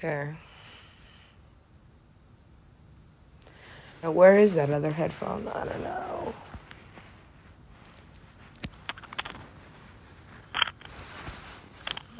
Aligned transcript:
There. 0.00 0.38
Now, 4.00 4.12
where 4.12 4.38
is 4.38 4.54
that 4.54 4.70
other 4.70 4.92
headphone? 4.92 5.48
I 5.48 5.64
don't 5.64 5.82
know. 5.82 6.34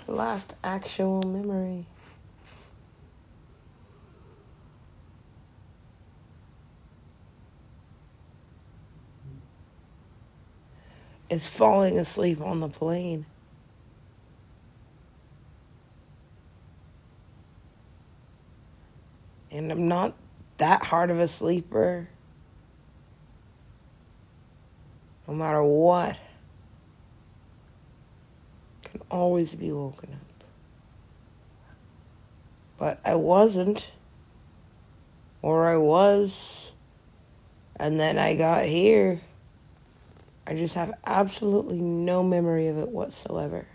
My 0.09 0.15
last 0.15 0.55
actual 0.65 1.23
memory. 1.23 1.87
Is 11.31 11.47
falling 11.47 11.99
asleep 11.99 12.41
on 12.41 12.59
the 12.61 12.69
plane. 12.69 13.27
And 19.59 19.73
I'm 19.73 19.89
not 19.89 20.15
that 20.59 20.85
hard 20.85 21.11
of 21.11 21.19
a 21.19 21.27
sleeper. 21.27 22.09
No 25.27 25.35
matter 25.35 25.65
what, 25.65 26.17
can 28.85 29.03
always 29.11 29.57
be 29.57 29.73
woken 29.73 30.11
up. 30.13 30.45
But 32.79 33.01
I 33.05 33.17
wasn't, 33.17 33.89
or 35.43 35.67
I 35.67 35.77
was, 35.77 36.71
and 37.75 37.99
then 37.99 38.17
I 38.17 38.37
got 38.37 38.65
here. 38.67 39.21
I 40.47 40.55
just 40.55 40.77
have 40.77 40.95
absolutely 41.05 41.81
no 41.81 42.23
memory 42.23 42.69
of 42.69 42.79
it 42.79 42.91
whatsoever. 42.91 43.67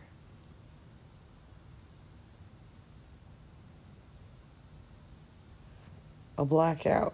A 6.37 6.45
blackout. 6.45 7.13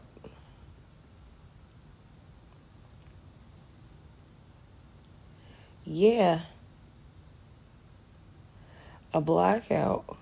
Yeah. 5.84 6.42
A 9.14 9.20
blackout. 9.20 10.18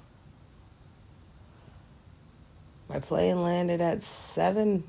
My 2.89 2.99
plane 2.99 3.43
landed 3.43 3.81
at 3.81 4.01
7. 4.01 4.83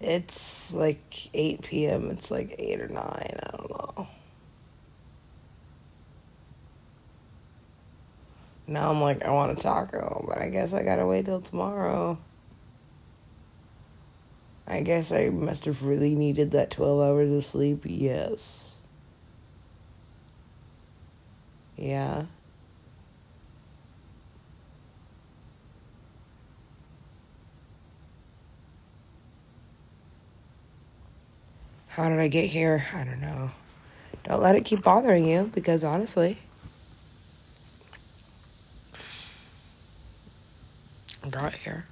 It's 0.00 0.72
like 0.72 1.30
8 1.34 1.62
p.m. 1.62 2.10
It's 2.10 2.30
like 2.30 2.54
8 2.58 2.80
or 2.82 2.88
9. 2.88 2.98
I 2.98 3.56
don't 3.56 3.70
know. 3.70 3.97
Now 8.68 8.90
I'm 8.90 9.00
like, 9.00 9.24
I 9.24 9.30
want 9.30 9.58
a 9.58 9.60
taco, 9.60 10.26
but 10.28 10.38
I 10.38 10.50
guess 10.50 10.74
I 10.74 10.82
gotta 10.82 11.06
wait 11.06 11.24
till 11.24 11.40
tomorrow. 11.40 12.18
I 14.66 14.82
guess 14.82 15.10
I 15.10 15.30
must 15.30 15.64
have 15.64 15.82
really 15.82 16.14
needed 16.14 16.50
that 16.50 16.70
12 16.70 17.00
hours 17.00 17.30
of 17.30 17.46
sleep. 17.46 17.84
Yes. 17.86 18.74
Yeah. 21.78 22.26
How 31.86 32.10
did 32.10 32.18
I 32.20 32.28
get 32.28 32.50
here? 32.50 32.84
I 32.94 33.04
don't 33.04 33.22
know. 33.22 33.48
Don't 34.24 34.42
let 34.42 34.56
it 34.56 34.66
keep 34.66 34.82
bothering 34.82 35.26
you 35.26 35.50
because 35.54 35.82
honestly, 35.82 36.38
got 41.30 41.54
here. 41.54 41.86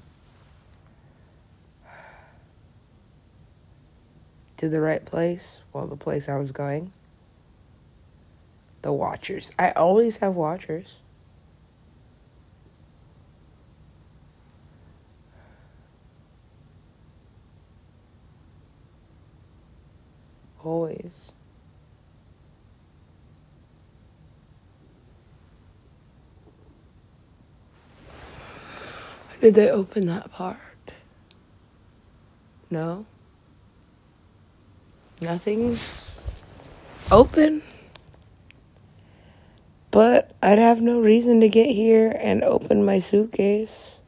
To 4.58 4.68
the 4.68 4.80
right 4.80 5.04
place, 5.04 5.60
well, 5.72 5.86
the 5.86 5.96
place 5.96 6.28
I 6.28 6.36
was 6.36 6.50
going. 6.50 6.92
The 8.82 8.92
Watchers. 8.92 9.52
I 9.58 9.72
always 9.72 10.18
have 10.18 10.34
Watchers. 10.34 10.96
Always. 20.64 21.32
Did 29.46 29.54
they 29.54 29.70
open 29.70 30.06
that 30.06 30.32
part? 30.32 30.58
No. 32.68 33.06
Nothing's 35.20 36.18
open. 37.12 37.62
But 39.92 40.34
I'd 40.42 40.58
have 40.58 40.80
no 40.80 40.98
reason 40.98 41.38
to 41.42 41.48
get 41.48 41.68
here 41.68 42.10
and 42.18 42.42
open 42.42 42.84
my 42.84 42.98
suitcase. 42.98 44.00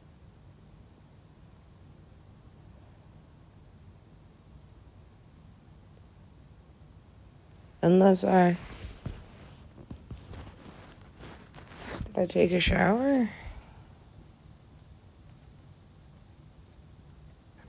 Unless 7.81 8.25
I. 8.25 8.57
Did 12.07 12.17
I 12.17 12.25
take 12.25 12.51
a 12.51 12.59
shower? 12.59 13.29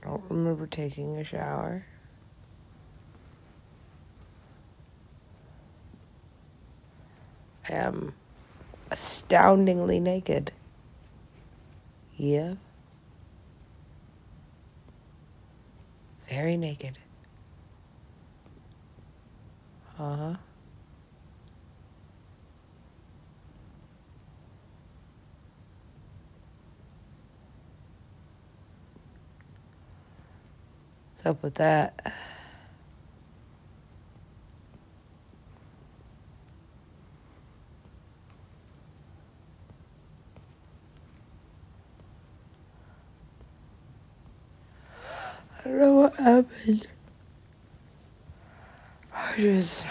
don't 0.11 0.23
remember 0.29 0.67
taking 0.67 1.15
a 1.15 1.23
shower. 1.23 1.85
I 7.69 7.73
am 7.73 8.13
astoundingly 8.89 10.01
naked. 10.01 10.51
Yeah. 12.17 12.55
Very 16.29 16.57
naked. 16.57 16.97
Uh 19.97 20.15
huh. 20.15 20.35
What's 31.23 31.37
up 31.37 31.43
with 31.43 31.53
that? 31.55 32.13
I 45.59 45.63
don't 45.63 45.77
know 45.77 45.93
what 45.93 46.15
happened. 46.15 46.87
I 49.13 49.35
just. 49.37 49.85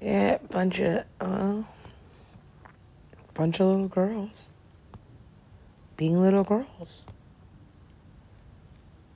Yeah, 0.00 0.38
bunch 0.50 0.78
of, 0.78 1.04
well, 1.20 1.68
bunch 3.34 3.60
of 3.60 3.66
little 3.66 3.88
girls. 3.88 4.48
Being 5.96 6.20
little 6.20 6.44
girls. 6.44 7.02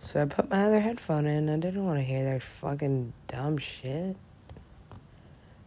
So 0.00 0.22
I 0.22 0.24
put 0.26 0.48
my 0.48 0.64
other 0.64 0.80
headphone 0.80 1.26
in. 1.26 1.48
I 1.48 1.56
didn't 1.56 1.84
want 1.84 1.98
to 1.98 2.04
hear 2.04 2.24
their 2.24 2.40
fucking 2.40 3.12
dumb 3.26 3.58
shit. 3.58 4.16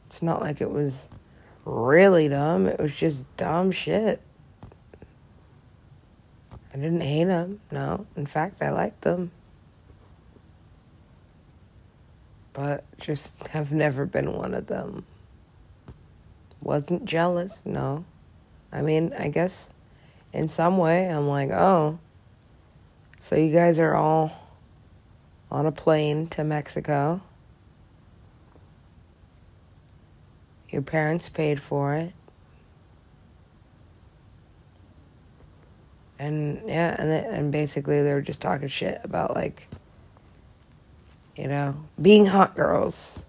It's 0.08 0.22
not 0.22 0.42
like 0.42 0.62
it 0.62 0.72
was 0.72 1.08
really 1.66 2.28
dumb, 2.28 2.68
it 2.68 2.80
was 2.80 2.94
just 2.94 3.24
dumb 3.38 3.72
shit. 3.72 4.22
I 6.74 6.78
didn't 6.78 7.02
hate 7.02 7.26
them, 7.26 7.60
no. 7.70 8.06
In 8.16 8.26
fact, 8.26 8.62
I 8.62 8.70
liked 8.70 9.02
them. 9.02 9.32
But 12.54 12.84
just 12.98 13.48
have 13.48 13.72
never 13.72 14.06
been 14.06 14.34
one 14.34 14.54
of 14.54 14.68
them. 14.68 15.06
Wasn't 16.62 17.06
jealous, 17.06 17.64
no. 17.66 18.06
I 18.72 18.82
mean, 18.82 19.14
I 19.18 19.28
guess 19.28 19.68
in 20.34 20.48
some 20.48 20.78
way 20.78 21.08
I'm 21.08 21.28
like, 21.28 21.52
oh, 21.52 22.00
so 23.20 23.36
you 23.36 23.52
guys 23.52 23.80
are 23.80 23.94
all 23.94 24.32
on 25.50 25.66
a 25.66 25.72
plane 25.72 26.28
to 26.30 26.44
Mexico. 26.44 27.22
Your 30.70 30.82
parents 30.82 31.30
paid 31.30 31.62
for 31.62 31.96
it. 31.96 32.14
And 36.18 36.62
yeah, 36.68 36.96
and 37.00 37.12
and 37.12 37.52
basically 37.52 38.02
they 38.04 38.14
were 38.14 38.22
just 38.22 38.42
talking 38.42 38.68
shit 38.68 39.02
about 39.04 39.36
like 39.36 39.68
you 41.36 41.48
know, 41.48 41.76
being 42.02 42.28
hot 42.28 42.56
girls. 42.56 43.24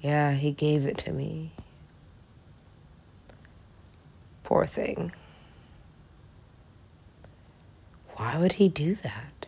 Yeah, 0.00 0.32
he 0.32 0.50
gave 0.50 0.86
it 0.86 0.98
to 0.98 1.12
me. 1.12 1.52
Poor 4.52 4.66
thing. 4.66 5.12
Why 8.16 8.36
would 8.36 8.52
he 8.52 8.68
do 8.68 8.94
that? 8.96 9.46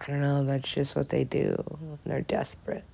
I 0.00 0.06
don't 0.06 0.20
know, 0.20 0.44
that's 0.44 0.70
just 0.70 0.94
what 0.94 1.08
they 1.08 1.24
do. 1.24 1.98
They're 2.06 2.20
desperate. 2.20 2.84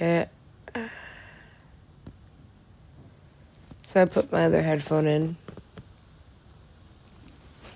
Yeah. 0.00 0.26
So 3.84 4.02
I 4.02 4.04
put 4.06 4.32
my 4.32 4.46
other 4.46 4.62
headphone 4.62 5.06
in. 5.06 5.36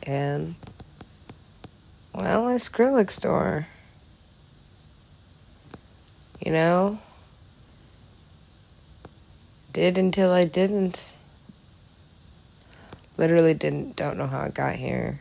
And 0.02 0.56
well, 2.19 2.49
a 2.49 2.55
Skrillex 2.56 3.12
store. 3.12 3.69
You 6.44 6.50
know? 6.50 6.99
Did 9.73 9.99
until 9.99 10.32
I 10.32 10.44
didn't. 10.44 11.12
Literally 13.17 13.55
didn't, 13.55 13.94
don't 13.94 14.19
know 14.19 14.26
how 14.26 14.41
I 14.41 14.49
got 14.49 14.75
here. 14.75 15.20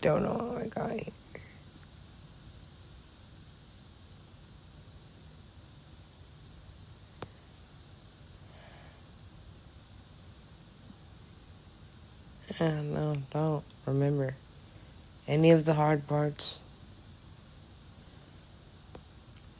Don't 0.00 0.22
know 0.22 0.32
how 0.32 0.62
I 0.62 0.66
got 0.66 0.92
here. 0.92 1.12
No, 12.60 13.16
don't 13.30 13.62
remember 13.86 14.34
any 15.28 15.52
of 15.52 15.64
the 15.64 15.74
hard 15.74 16.06
parts. 16.08 16.58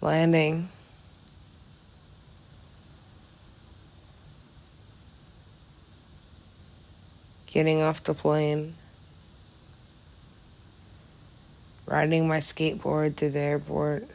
Landing. 0.01 0.69
Getting 7.47 7.83
off 7.83 8.03
the 8.03 8.15
plane. 8.15 8.75
Riding 11.87 12.27
my 12.27 12.39
skateboard 12.39 13.17
to 13.17 13.31
the 13.31 13.39
airport. 13.39 14.09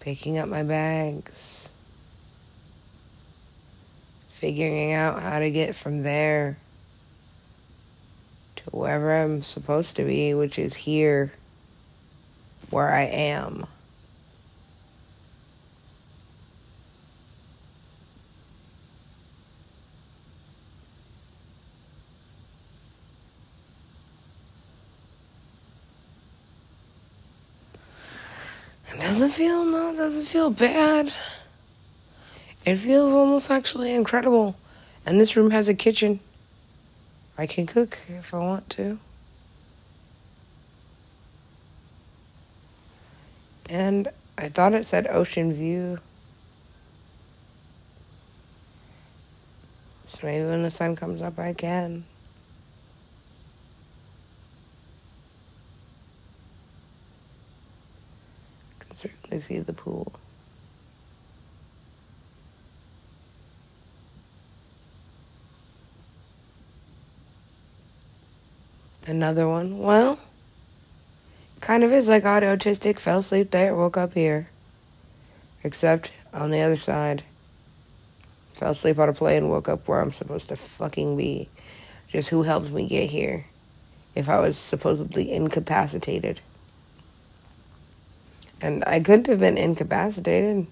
Picking 0.00 0.36
up 0.36 0.48
my 0.48 0.62
bags. 0.62 1.70
Figuring 4.28 4.92
out 4.92 5.22
how 5.22 5.38
to 5.40 5.50
get 5.50 5.74
from 5.74 6.02
there 6.02 6.58
wherever 8.70 9.14
I'm 9.14 9.42
supposed 9.42 9.96
to 9.96 10.04
be, 10.04 10.34
which 10.34 10.58
is 10.58 10.74
here 10.74 11.32
where 12.70 12.92
I 12.92 13.02
am. 13.02 13.66
It 28.92 29.00
doesn't 29.00 29.30
feel 29.30 29.64
no, 29.64 29.92
it 29.92 29.96
doesn't 29.96 30.26
feel 30.26 30.50
bad. 30.50 31.12
It 32.64 32.76
feels 32.76 33.12
almost 33.12 33.50
actually 33.50 33.94
incredible. 33.94 34.56
And 35.06 35.20
this 35.20 35.36
room 35.36 35.50
has 35.52 35.68
a 35.68 35.74
kitchen. 35.74 36.20
I 37.40 37.46
can 37.46 37.66
cook 37.66 37.96
if 38.08 38.34
I 38.34 38.38
want 38.38 38.68
to. 38.70 38.98
And 43.70 44.08
I 44.36 44.48
thought 44.48 44.74
it 44.74 44.86
said 44.86 45.06
ocean 45.06 45.52
view. 45.52 45.98
So 50.08 50.26
maybe 50.26 50.46
when 50.46 50.64
the 50.64 50.70
sun 50.70 50.96
comes 50.96 51.22
up, 51.22 51.38
I 51.38 51.52
can. 51.52 52.04
Certainly 58.94 59.40
see 59.40 59.60
the 59.60 59.72
pool. 59.72 60.12
Another 69.08 69.48
one. 69.48 69.78
Well, 69.78 70.18
kind 71.62 71.82
of 71.82 71.94
is 71.94 72.10
like 72.10 72.24
autistic. 72.24 73.00
Fell 73.00 73.20
asleep 73.20 73.50
there, 73.52 73.74
woke 73.74 73.96
up 73.96 74.12
here. 74.12 74.50
Except 75.64 76.12
on 76.34 76.50
the 76.50 76.60
other 76.60 76.76
side. 76.76 77.22
Fell 78.52 78.72
asleep 78.72 78.98
on 78.98 79.08
a 79.08 79.14
plane, 79.14 79.48
woke 79.48 79.66
up 79.66 79.88
where 79.88 80.02
I'm 80.02 80.12
supposed 80.12 80.50
to 80.50 80.56
fucking 80.56 81.16
be. 81.16 81.48
Just 82.08 82.28
who 82.28 82.42
helped 82.42 82.70
me 82.70 82.86
get 82.86 83.08
here 83.08 83.46
if 84.14 84.28
I 84.28 84.40
was 84.40 84.58
supposedly 84.58 85.32
incapacitated. 85.32 86.42
And 88.60 88.84
I 88.86 89.00
couldn't 89.00 89.28
have 89.28 89.40
been 89.40 89.56
incapacitated. 89.56 90.66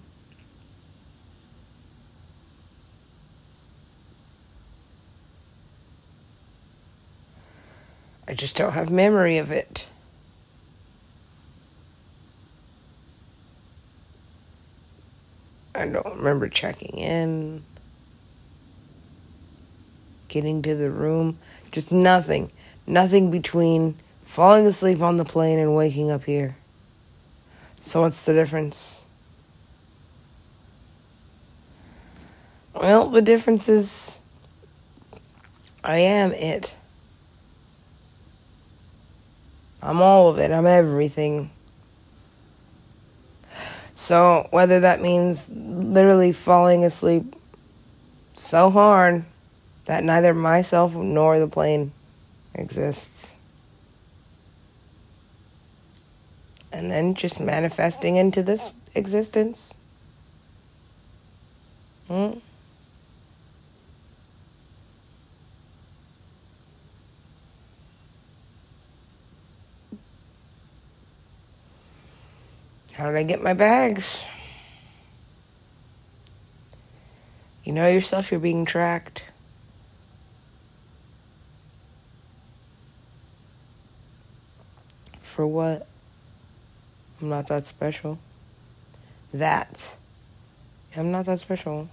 Just 8.37 8.55
don't 8.55 8.73
have 8.73 8.89
memory 8.89 9.37
of 9.37 9.51
it. 9.51 9.87
I 15.73 15.85
don't 15.87 16.17
remember 16.17 16.47
checking 16.47 16.97
in, 16.97 17.63
getting 20.27 20.61
to 20.63 20.75
the 20.75 20.89
room, 20.89 21.37
just 21.71 21.91
nothing. 21.91 22.51
Nothing 22.87 23.29
between 23.31 23.95
falling 24.25 24.65
asleep 24.65 25.01
on 25.01 25.17
the 25.17 25.25
plane 25.25 25.59
and 25.59 25.75
waking 25.75 26.09
up 26.09 26.23
here. 26.23 26.55
So, 27.79 28.01
what's 28.01 28.25
the 28.25 28.33
difference? 28.33 29.03
Well, 32.73 33.09
the 33.09 33.21
difference 33.21 33.69
is 33.69 34.21
I 35.83 35.99
am 35.99 36.31
it. 36.31 36.75
I'm 39.81 40.01
all 40.01 40.29
of 40.29 40.37
it. 40.39 40.51
I'm 40.51 40.65
everything. 40.65 41.51
So, 43.95 44.47
whether 44.51 44.79
that 44.81 45.01
means 45.01 45.51
literally 45.51 46.31
falling 46.31 46.85
asleep 46.85 47.35
so 48.35 48.69
hard 48.69 49.25
that 49.85 50.03
neither 50.03 50.33
myself 50.33 50.95
nor 50.95 51.39
the 51.39 51.47
plane 51.47 51.91
exists. 52.53 53.35
And 56.71 56.91
then 56.91 57.15
just 57.15 57.39
manifesting 57.39 58.17
into 58.17 58.43
this 58.43 58.71
existence. 58.93 59.73
Hmm? 62.07 62.33
How 72.97 73.05
did 73.05 73.15
I 73.15 73.21
get 73.23 73.43
my 73.43 73.53
bags? 73.53 74.27
You 77.63 77.73
know 77.73 77.87
yourself, 77.87 78.31
you're 78.31 78.39
being 78.39 78.65
tracked. 78.65 79.25
For 85.21 85.45
what? 85.45 85.85
I'm 87.21 87.29
not 87.29 87.45
that 87.47 87.65
special. 87.65 88.17
That. 89.31 89.95
I'm 90.95 91.11
not 91.11 91.25
that 91.25 91.39
special. 91.39 91.89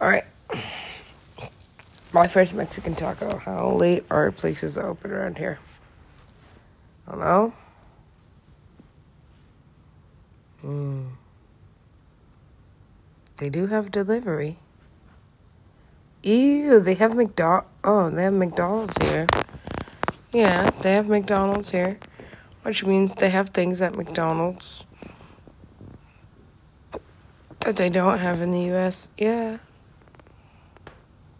All 0.00 0.08
right. 0.08 0.24
My 2.18 2.26
first 2.26 2.52
Mexican 2.52 2.96
taco. 2.96 3.38
How 3.38 3.70
late 3.70 4.04
are 4.10 4.32
places 4.32 4.76
open 4.76 5.12
around 5.12 5.38
here? 5.38 5.60
I 7.06 7.12
don't 7.12 7.20
know. 7.20 7.52
Hmm. 10.60 11.06
They 13.36 13.48
do 13.48 13.68
have 13.68 13.92
delivery. 13.92 14.58
Ew, 16.24 16.80
they 16.80 16.94
have 16.94 17.14
McDonald. 17.14 17.66
Oh, 17.84 18.10
they 18.10 18.24
have 18.24 18.32
McDonald's 18.32 18.96
here. 19.00 19.28
Yeah, 20.32 20.70
they 20.82 20.94
have 20.94 21.06
McDonald's 21.06 21.70
here, 21.70 22.00
which 22.62 22.84
means 22.84 23.14
they 23.14 23.30
have 23.30 23.50
things 23.50 23.80
at 23.80 23.94
McDonald's 23.94 24.84
that 27.60 27.76
they 27.76 27.88
don't 27.88 28.18
have 28.18 28.42
in 28.42 28.50
the 28.50 28.62
U.S. 28.72 29.12
Yeah. 29.16 29.58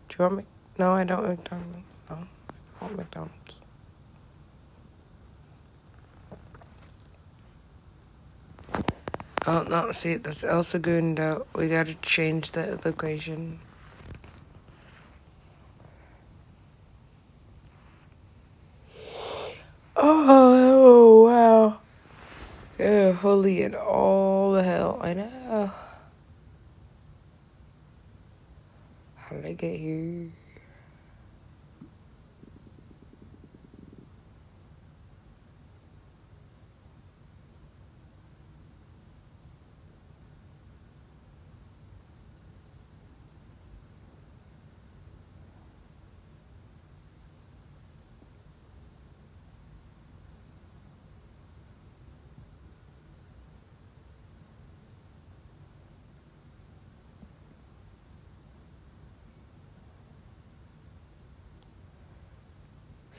Do 0.08 0.16
you 0.16 0.22
want 0.22 0.36
me? 0.36 0.44
No, 0.78 0.92
I 0.92 1.02
don't 1.02 1.26
McDonald's. 1.26 1.84
No, 2.08 2.16
I 2.16 2.84
want 2.84 2.96
McDonald's. 2.96 3.34
Oh 9.44 9.64
no! 9.68 9.90
See, 9.92 10.16
that's 10.16 10.44
El 10.44 10.62
Segundo. 10.62 11.40
Uh, 11.40 11.44
we 11.58 11.68
gotta 11.68 11.94
change 11.94 12.52
the 12.52 12.78
location. 12.84 13.58
Oh, 19.96 21.24
wow. 22.78 23.14
Holy 23.14 23.62
and 23.62 23.74
all 23.74 24.52
the 24.52 24.62
hell. 24.62 25.00
I 25.02 25.14
know. 25.14 25.72
How 29.16 29.34
did 29.34 29.46
I 29.46 29.52
get 29.54 29.80
here? 29.80 30.28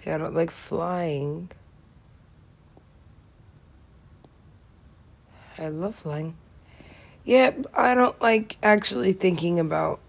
See, 0.04 0.12
I 0.12 0.18
don't 0.18 0.34
like 0.34 0.52
flying. 0.52 1.50
I 5.58 5.68
love 5.68 5.96
flying. 5.96 6.36
Yeah, 7.26 7.52
I 7.74 7.94
don't 7.94 8.20
like 8.22 8.58
actually 8.64 9.14
thinking 9.14 9.60
about 9.60 10.00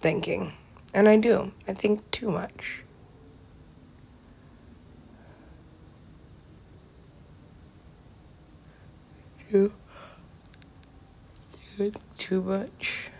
thinking. 0.00 0.54
And 0.92 1.08
I 1.08 1.16
do. 1.16 1.52
I 1.68 1.72
think 1.72 2.10
too 2.10 2.30
much. 2.30 2.82
You 9.52 9.72
too 12.16 12.42
much. 12.42 13.11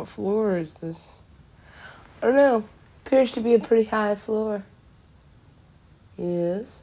What 0.00 0.08
floor 0.08 0.56
is 0.56 0.76
this? 0.76 1.08
I 2.22 2.28
don't 2.28 2.36
know. 2.36 2.64
Appears 3.04 3.32
to 3.32 3.42
be 3.42 3.52
a 3.52 3.58
pretty 3.58 3.84
high 3.84 4.14
floor. 4.14 4.64
Yes. 6.16 6.78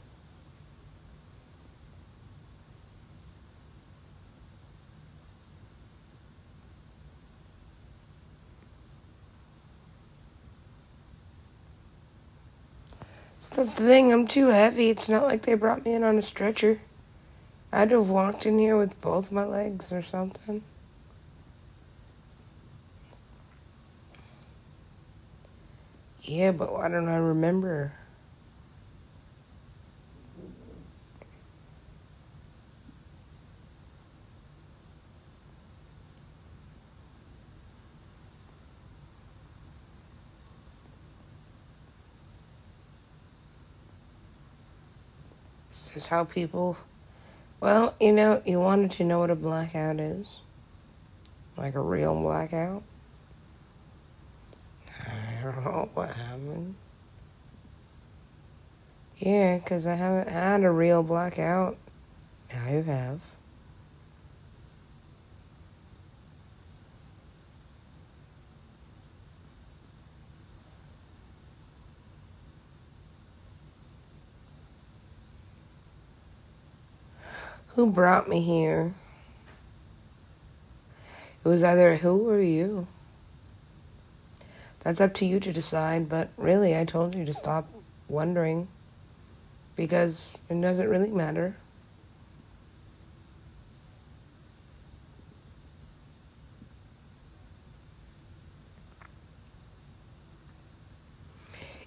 So 13.39 13.55
that's 13.55 13.73
the 13.73 13.83
thing, 13.83 14.13
I'm 14.13 14.27
too 14.27 14.49
heavy. 14.49 14.91
It's 14.91 15.09
not 15.09 15.23
like 15.23 15.41
they 15.41 15.55
brought 15.55 15.83
me 15.83 15.93
in 15.93 16.03
on 16.03 16.19
a 16.19 16.21
stretcher. 16.21 16.81
I'd 17.73 17.89
have 17.89 18.11
walked 18.11 18.45
in 18.45 18.59
here 18.59 18.77
with 18.77 19.01
both 19.01 19.31
my 19.31 19.43
legs 19.43 19.91
or 19.91 20.03
something. 20.03 20.61
Yeah, 26.27 26.51
but 26.51 26.73
why 26.73 26.89
don't 26.89 27.07
I 27.07 27.15
remember? 27.15 27.93
This 45.71 45.95
is 45.95 46.07
how 46.07 46.25
people. 46.25 46.75
Well, 47.61 47.95
you 48.01 48.11
know, 48.11 48.41
you 48.45 48.59
wanted 48.59 48.91
to 48.91 49.05
know 49.05 49.19
what 49.19 49.29
a 49.29 49.35
blackout 49.35 50.01
is? 50.01 50.27
Like 51.55 51.75
a 51.75 51.79
real 51.79 52.19
blackout? 52.21 52.83
Don't 55.41 55.63
know 55.63 55.89
what 55.93 56.11
happened. 56.11 56.75
Yeah, 59.17 59.57
because 59.57 59.87
I 59.87 59.95
haven't 59.95 60.29
had 60.29 60.63
a 60.63 60.71
real 60.71 61.03
blackout. 61.03 61.77
You 62.69 62.83
have. 62.83 63.19
Who 77.75 77.91
brought 77.91 78.27
me 78.27 78.41
here? 78.41 78.93
It 81.43 81.47
was 81.47 81.63
either 81.63 81.97
who 81.97 82.27
or 82.27 82.41
you. 82.41 82.87
That's 84.87 85.01
up 85.01 85.13
to 85.15 85.25
you 85.25 85.41
to 85.41 85.51
decide, 85.51 86.07
but 86.07 86.29
really, 86.37 86.73
I 86.73 86.85
told 86.85 87.13
you 87.13 87.25
to 87.25 87.33
stop 87.33 87.67
wondering 88.07 88.69
because 89.75 90.37
it 90.49 90.61
doesn't 90.61 90.87
really 90.87 91.11
matter. 91.11 91.57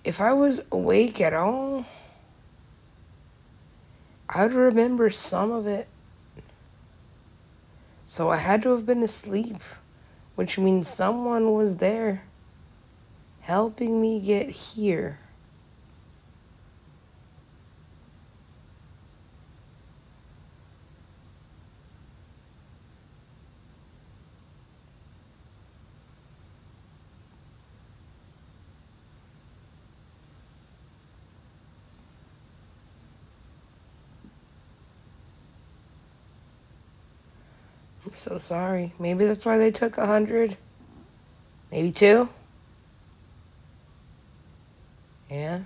If 0.05 0.21
I 0.21 0.35
was 0.35 0.61
awake 0.71 1.23
at 1.23 1.33
all, 1.33 1.87
I 4.29 4.43
would 4.43 4.53
remember 4.53 5.09
some 5.09 5.51
of 5.51 5.67
it. 5.67 5.89
So 8.05 8.29
I 8.29 8.37
had 8.37 8.63
to 8.65 8.73
have 8.73 8.85
been 8.85 9.03
asleep, 9.03 9.63
which 10.35 10.59
means 10.59 10.87
someone 10.87 11.55
was 11.55 11.79
there 11.79 12.25
helping 13.51 14.01
me 14.01 14.21
get 14.21 14.49
here. 14.49 15.19
I'm 38.07 38.15
so 38.15 38.39
sorry. 38.39 38.93
Maybe 39.01 39.27
that's 39.27 39.45
why 39.45 39.59
they 39.59 39.73
took 39.73 39.99
a 39.99 40.07
hundred, 40.07 40.57
maybe 41.73 41.91
two. 41.91 42.29
Yeah. 45.31 45.61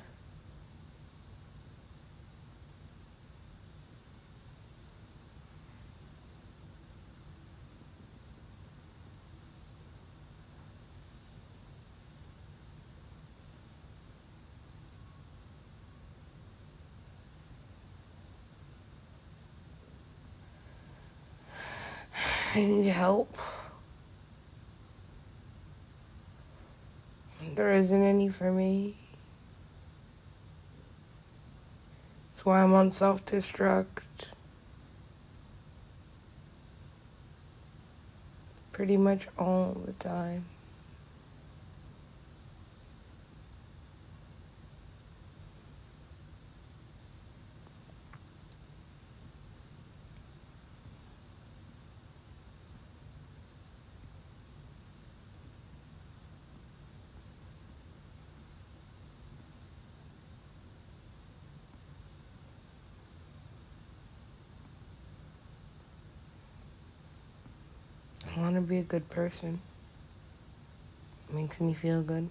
I 22.55 22.61
need 22.61 22.89
help. 22.89 23.37
There 27.55 27.73
isn't 27.73 28.03
any 28.03 28.29
for 28.29 28.53
me. 28.53 28.97
Why 32.45 32.63
I'm 32.63 32.75
on 32.75 32.91
self 32.91 33.25
destruct. 33.25 33.87
Pretty 38.73 38.99
much 38.99 39.29
all 39.39 39.81
the 39.87 39.95
time. 39.95 40.45
I 68.37 68.41
want 68.41 68.54
be 68.65 68.79
a 68.79 68.83
good 68.83 69.09
person. 69.11 69.61
makes 71.33 71.61
me 71.61 71.75
feel 71.75 72.03
good. 72.03 72.29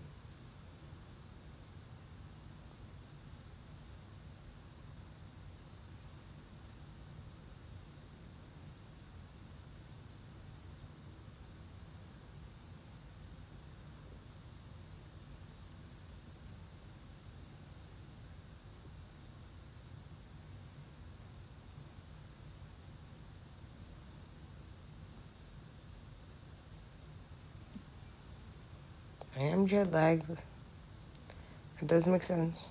I 29.64 29.66
am 29.66 29.70
jet 29.70 29.94
lagged. 29.94 30.30
It 31.82 31.88
does 31.88 32.06
make 32.06 32.22
sense. 32.22 32.66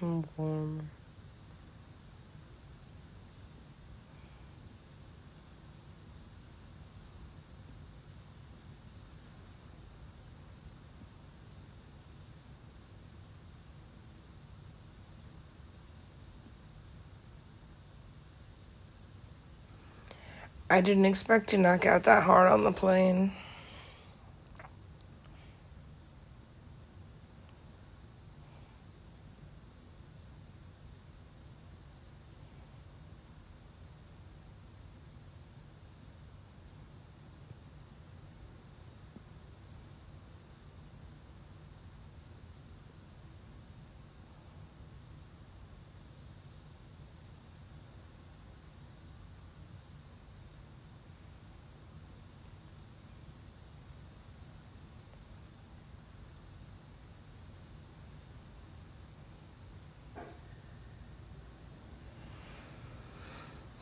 I'm 0.00 0.24
warm. 0.38 0.88
I 20.72 20.80
didn't 20.80 21.04
expect 21.04 21.50
to 21.50 21.58
knock 21.58 21.84
out 21.84 22.04
that 22.04 22.22
hard 22.22 22.50
on 22.50 22.64
the 22.64 22.72
plane. 22.72 23.32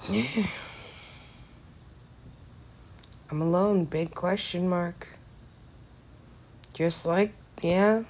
Yeah. 0.09 0.25
I'm 3.31 3.43
alone, 3.43 3.85
big 3.85 4.15
question 4.15 4.69
mark. 4.69 5.09
Just 6.73 7.07
like, 7.07 7.33
yeah, 7.63 8.03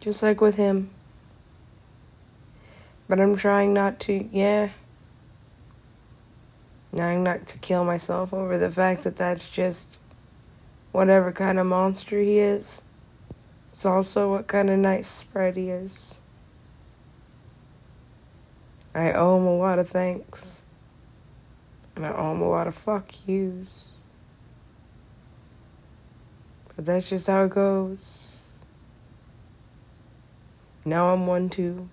just 0.00 0.22
like 0.22 0.40
with 0.40 0.56
him. 0.56 0.90
But 3.08 3.20
I'm 3.20 3.36
trying 3.36 3.72
not 3.72 4.00
to, 4.00 4.28
yeah. 4.32 4.70
Trying 6.94 7.22
not 7.22 7.46
to 7.46 7.58
kill 7.58 7.84
myself 7.84 8.34
over 8.34 8.58
the 8.58 8.70
fact 8.70 9.04
that 9.04 9.16
that's 9.16 9.48
just 9.48 9.98
whatever 10.92 11.32
kind 11.32 11.58
of 11.58 11.66
monster 11.66 12.20
he 12.20 12.38
is. 12.38 12.82
It's 13.72 13.86
also 13.86 14.30
what 14.30 14.46
kind 14.46 14.68
of 14.68 14.78
nice 14.78 15.08
spread 15.08 15.56
he 15.56 15.70
is. 15.70 16.20
I 18.94 19.12
owe 19.12 19.38
him 19.38 19.46
a 19.46 19.56
lot 19.56 19.78
of 19.78 19.88
thanks. 19.88 20.63
And 21.96 22.04
I 22.04 22.12
owe 22.12 22.32
him 22.32 22.40
a 22.40 22.48
lot 22.48 22.66
of 22.66 22.74
fuck 22.74 23.12
yous. 23.26 23.90
But 26.74 26.86
that's 26.86 27.08
just 27.08 27.26
how 27.26 27.44
it 27.44 27.50
goes. 27.50 28.32
Now 30.84 31.12
I'm 31.14 31.26
one 31.26 31.48
too. 31.48 31.88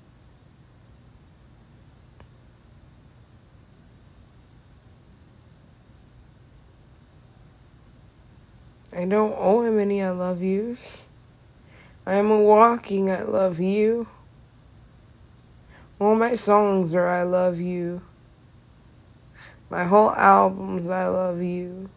I 8.94 9.06
don't 9.06 9.34
owe 9.38 9.64
him 9.64 9.80
any 9.80 10.04
I 10.04 10.10
love 10.10 10.42
yous. 10.42 11.04
I 12.06 12.16
am 12.16 12.30
a 12.30 12.42
walking 12.42 13.10
I 13.10 13.22
love 13.22 13.60
you. 13.60 14.08
All 16.00 16.16
my 16.16 16.36
songs 16.36 16.94
are 16.94 17.08
I 17.08 17.24
love 17.24 17.60
you. 17.60 18.02
My 19.71 19.86
whole 19.86 20.12
album's 20.12 20.89
I 20.89 21.07
Love 21.07 21.41
You. 21.41 21.89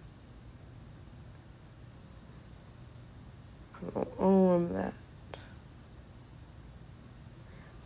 I 3.74 3.90
don't 3.92 4.08
owe 4.16 4.54
him 4.54 4.72
that. 4.74 4.94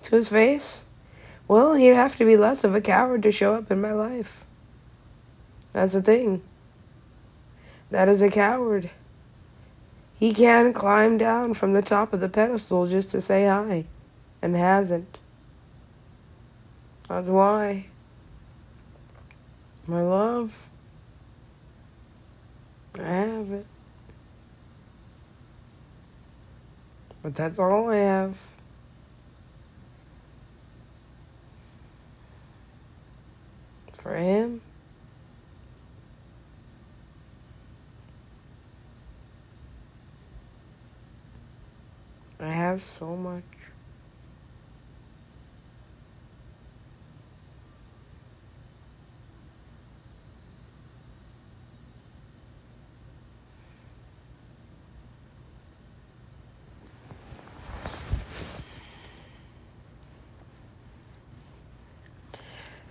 To 0.03 0.17
his 0.17 0.29
face? 0.29 0.85
Well, 1.49 1.73
he'd 1.73 1.95
have 1.95 2.17
to 2.19 2.27
be 2.27 2.37
less 2.37 2.65
of 2.65 2.75
a 2.75 2.83
coward 2.83 3.23
to 3.23 3.33
show 3.33 3.55
up 3.55 3.71
in 3.71 3.81
my 3.81 3.93
life. 3.93 4.45
That's 5.73 5.95
the 5.95 6.03
thing. 6.03 6.43
That 7.91 8.11
is 8.11 8.21
a 8.21 8.29
coward. 8.29 8.91
He 10.19 10.35
can 10.35 10.75
climb 10.75 11.17
down 11.17 11.55
from 11.55 11.73
the 11.73 11.81
top 11.81 12.13
of 12.13 12.21
the 12.21 12.29
pedestal 12.29 12.87
just 12.87 13.11
to 13.13 13.23
say 13.23 13.47
hi, 13.47 13.87
and 14.43 14.55
hasn't. 14.55 15.17
That's 17.09 17.31
why. 17.31 17.87
My 19.89 20.03
love, 20.03 20.69
I 22.99 23.05
have 23.05 23.51
it. 23.51 23.67
But 27.23 27.35
that's 27.35 27.59
all 27.59 27.89
I 27.89 27.97
have. 27.97 28.37
For 33.95 34.15
him, 34.15 34.61
I 42.39 42.51
have 42.51 42.85
so 42.85 43.17
much. 43.17 43.58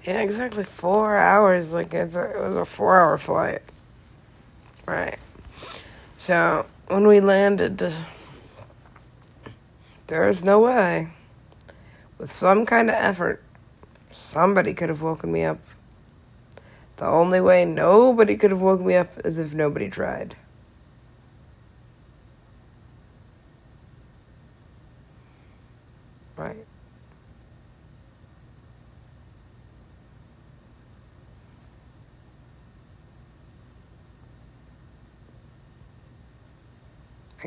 Yeah, 0.08 0.22
exactly 0.22 0.64
four 0.64 1.18
hours. 1.18 1.74
Like 1.74 1.94
it's 1.94 2.16
a, 2.16 2.30
it 2.30 2.40
was 2.40 2.56
a 2.56 2.64
four 2.64 3.02
hour 3.02 3.18
flight. 3.18 3.62
Right. 4.86 5.20
So 6.18 6.66
when 6.88 7.06
we 7.08 7.20
landed, 7.20 7.84
uh, 7.84 7.92
there 10.08 10.30
is 10.30 10.46
no 10.46 10.60
way, 10.60 11.10
with 12.18 12.32
some 12.32 12.66
kind 12.66 12.88
of 12.90 12.96
effort, 12.96 13.44
somebody 14.10 14.74
could 14.74 14.88
have 14.88 15.02
woken 15.02 15.30
me 15.30 15.44
up. 15.44 15.60
The 16.96 17.06
only 17.06 17.42
way 17.42 17.66
nobody 17.66 18.38
could 18.38 18.52
have 18.52 18.62
woken 18.62 18.88
me 18.88 18.96
up 18.96 19.10
is 19.26 19.38
if 19.38 19.54
nobody 19.54 19.90
tried. 19.90 20.38
Right. 26.38 26.66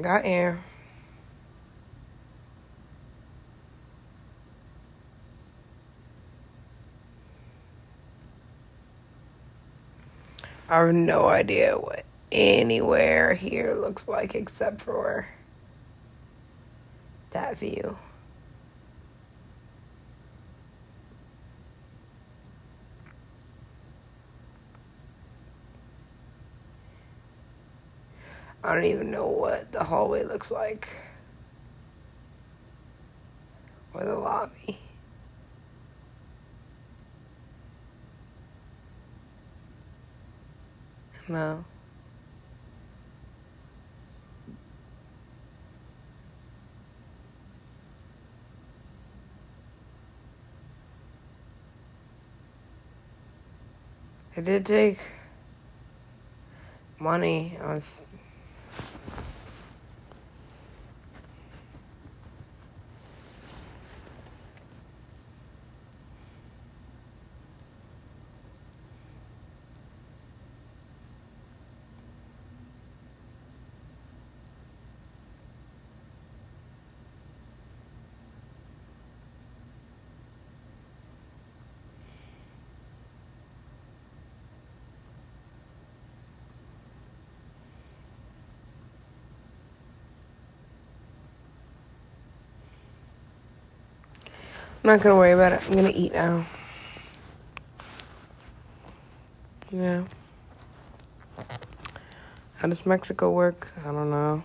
I 0.01 0.03
got 0.03 0.25
air. 0.25 0.65
I 10.71 10.79
have 10.79 10.95
no 10.95 11.29
idea 11.29 11.77
what 11.77 12.07
anywhere 12.33 13.35
here 13.35 13.75
looks 13.75 14.09
like 14.09 14.35
except 14.35 14.81
for 14.81 15.29
that 17.33 17.59
view. 17.59 17.99
I 28.63 28.75
don't 28.75 28.85
even 28.85 29.11
know 29.11 29.27
what 29.27 29.73
the 29.73 29.83
hallway 29.85 30.23
looks 30.23 30.51
like. 30.51 30.89
Or 33.95 34.05
the 34.05 34.17
lobby. 34.17 34.79
No. 41.29 41.65
I 54.37 54.41
did 54.41 54.67
take 54.67 54.99
money. 56.99 57.59
I 57.63 57.75
was 57.75 58.05
I'm 94.80 94.80
not 94.91 95.03
gonna 95.03 95.17
worry 95.17 95.33
about 95.33 95.53
it. 95.53 95.63
I'm 95.69 95.75
gonna 95.77 95.93
eat 95.95 96.13
now. 96.13 96.47
Yeah. 99.71 100.03
How 102.57 102.69
does 102.69 102.85
Mexico 102.85 103.31
work? 103.31 103.73
I 103.85 103.93
don't 103.93 104.11
know. 104.11 104.43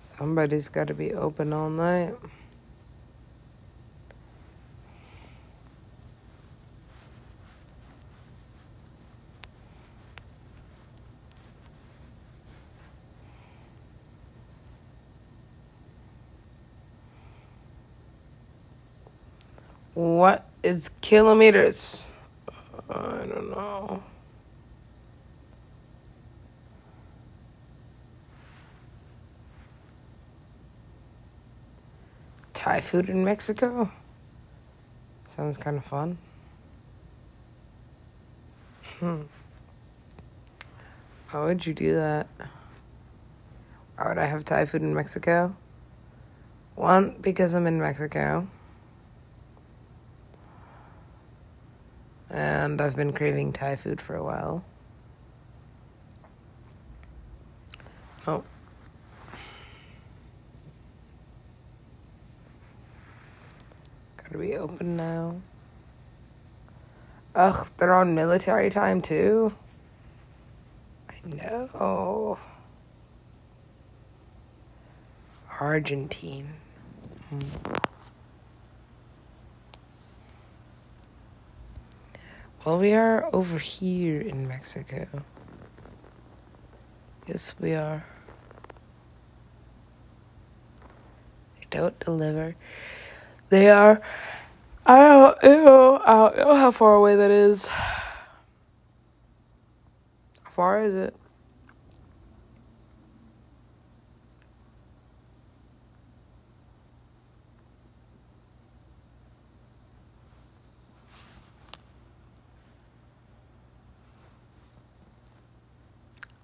Somebody's 0.00 0.68
got 0.68 0.88
to 0.88 0.94
be 0.94 1.14
open 1.14 1.52
all 1.52 1.70
night. 1.70 2.14
What 20.06 20.46
is 20.62 20.90
kilometers? 21.00 22.12
I 22.88 23.26
don't 23.26 23.50
know. 23.50 24.04
Thai 32.52 32.80
food 32.80 33.08
in 33.08 33.24
Mexico? 33.24 33.90
Sounds 35.26 35.58
kind 35.58 35.76
of 35.76 35.84
fun. 35.84 36.18
Hmm. 39.00 39.22
Why 41.32 41.44
would 41.46 41.66
you 41.66 41.74
do 41.74 41.96
that? 41.96 42.28
Why 43.96 44.08
would 44.08 44.18
I 44.18 44.26
have 44.26 44.44
Thai 44.44 44.66
food 44.66 44.82
in 44.82 44.94
Mexico? 44.94 45.56
One, 46.76 47.16
because 47.20 47.54
I'm 47.54 47.66
in 47.66 47.80
Mexico. 47.80 48.46
And 52.30 52.80
I've 52.80 52.96
been 52.96 53.12
craving 53.12 53.52
Thai 53.52 53.76
food 53.76 54.00
for 54.00 54.14
a 54.16 54.24
while. 54.24 54.64
Oh. 58.26 58.42
Gotta 64.16 64.38
be 64.38 64.56
open 64.56 64.96
now. 64.96 65.40
Ugh, 67.34 67.68
they're 67.76 67.94
on 67.94 68.14
military 68.14 68.70
time 68.70 69.00
too. 69.00 69.54
I 71.08 71.14
know. 71.28 72.38
Argentine. 75.60 76.54
Mm. 77.32 77.95
Well, 82.66 82.78
we 82.80 82.94
are 82.94 83.30
over 83.32 83.58
here 83.58 84.20
in 84.20 84.48
Mexico. 84.48 85.06
Yes, 87.28 87.54
we 87.60 87.74
are. 87.74 88.04
They 91.60 91.66
don't 91.70 91.96
deliver. 92.00 92.56
They 93.50 93.70
are. 93.70 94.02
I 94.84 94.98
don't 94.98 95.42
know. 95.44 96.00
I 96.04 96.12
don't 96.34 96.38
know 96.38 96.56
how 96.56 96.72
far 96.72 96.96
away 96.96 97.14
that 97.14 97.30
is. 97.30 97.68
How 97.68 98.10
far 100.50 100.82
is 100.82 100.94
it? 100.96 101.14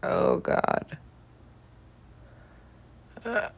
Oh, 0.02 0.38
God. 0.38 0.98
Uh. 3.24 3.48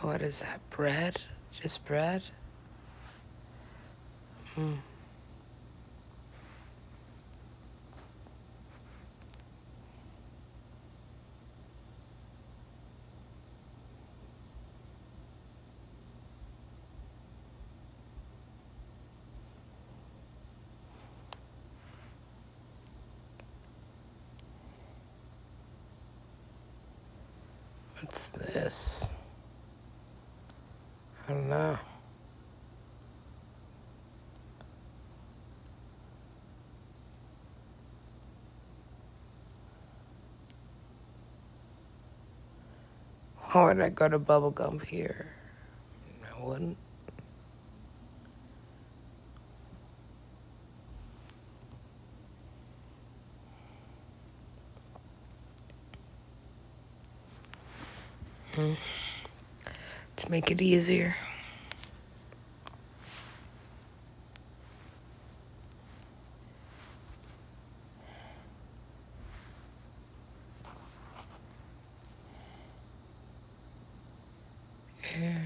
What 0.00 0.22
is 0.22 0.40
that? 0.40 0.60
Bread? 0.70 1.20
Just 1.60 1.84
bread? 1.84 2.22
Hmm. 4.54 4.74
What's 28.00 28.28
this? 28.28 29.12
I 31.28 31.32
don't 31.32 31.48
know. 31.50 31.78
Why 43.58 43.64
would 43.64 43.80
I 43.80 43.88
go 43.88 44.08
to 44.08 44.20
Bubblegum 44.20 44.84
here? 44.84 45.26
I 46.32 46.46
wouldn't. 46.46 46.76
Hmm. 58.54 58.74
To 60.14 60.30
make 60.30 60.52
it 60.52 60.62
easier. 60.62 61.16
Yeah. 75.18 75.40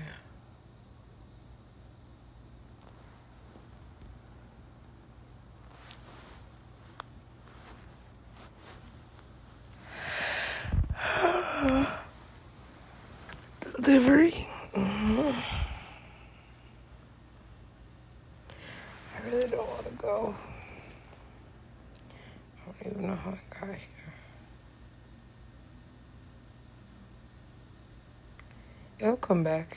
Delivery. 13.93 14.49
Mhm. 14.73 15.35
I 19.15 19.29
really 19.29 19.49
don't 19.51 19.69
want 19.69 19.85
to 19.85 19.93
go. 19.97 20.35
I 22.57 22.73
don't 22.73 22.93
even 22.93 23.07
know 23.07 23.17
how 23.17 23.33
I 23.33 23.41
got 23.61 23.69
here. 23.69 24.15
It'll 28.99 29.19
come 29.19 29.45
back. 29.45 29.77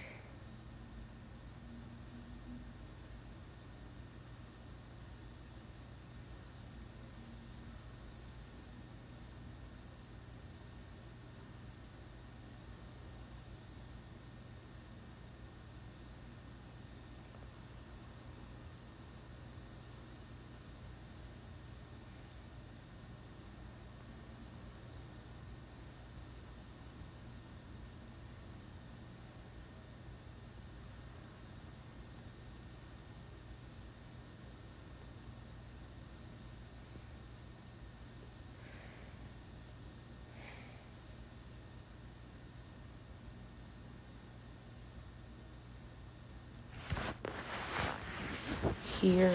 Here. 49.05 49.31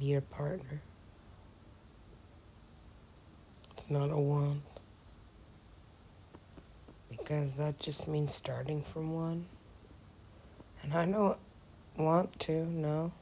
Need 0.00 0.14
a 0.14 0.20
partner. 0.20 0.80
It's 3.76 3.90
not 3.90 4.10
a 4.10 4.16
want. 4.18 4.62
Because 7.10 7.54
that 7.54 7.80
just 7.80 8.06
means 8.06 8.34
starting 8.34 8.82
from 8.82 9.12
one. 9.12 9.46
And 10.82 10.94
I 10.94 11.06
don't 11.06 11.38
want 11.96 12.38
to, 12.40 12.52
no. 12.66 13.12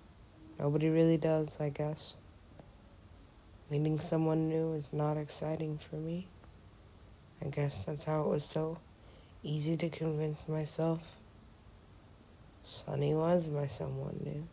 Nobody 0.58 0.88
really 0.88 1.16
does, 1.16 1.48
I 1.58 1.70
guess. 1.70 2.14
Meeting 3.70 3.98
someone 3.98 4.48
new 4.48 4.74
is 4.74 4.92
not 4.92 5.16
exciting 5.16 5.78
for 5.78 5.96
me. 5.96 6.28
I 7.42 7.48
guess 7.48 7.84
that's 7.84 8.04
how 8.04 8.22
it 8.22 8.28
was 8.28 8.44
so 8.44 8.78
easy 9.42 9.76
to 9.78 9.88
convince 9.88 10.48
myself. 10.48 11.00
Sunny 12.64 13.14
was 13.14 13.48
my 13.48 13.66
someone 13.66 14.20
new. 14.24 14.46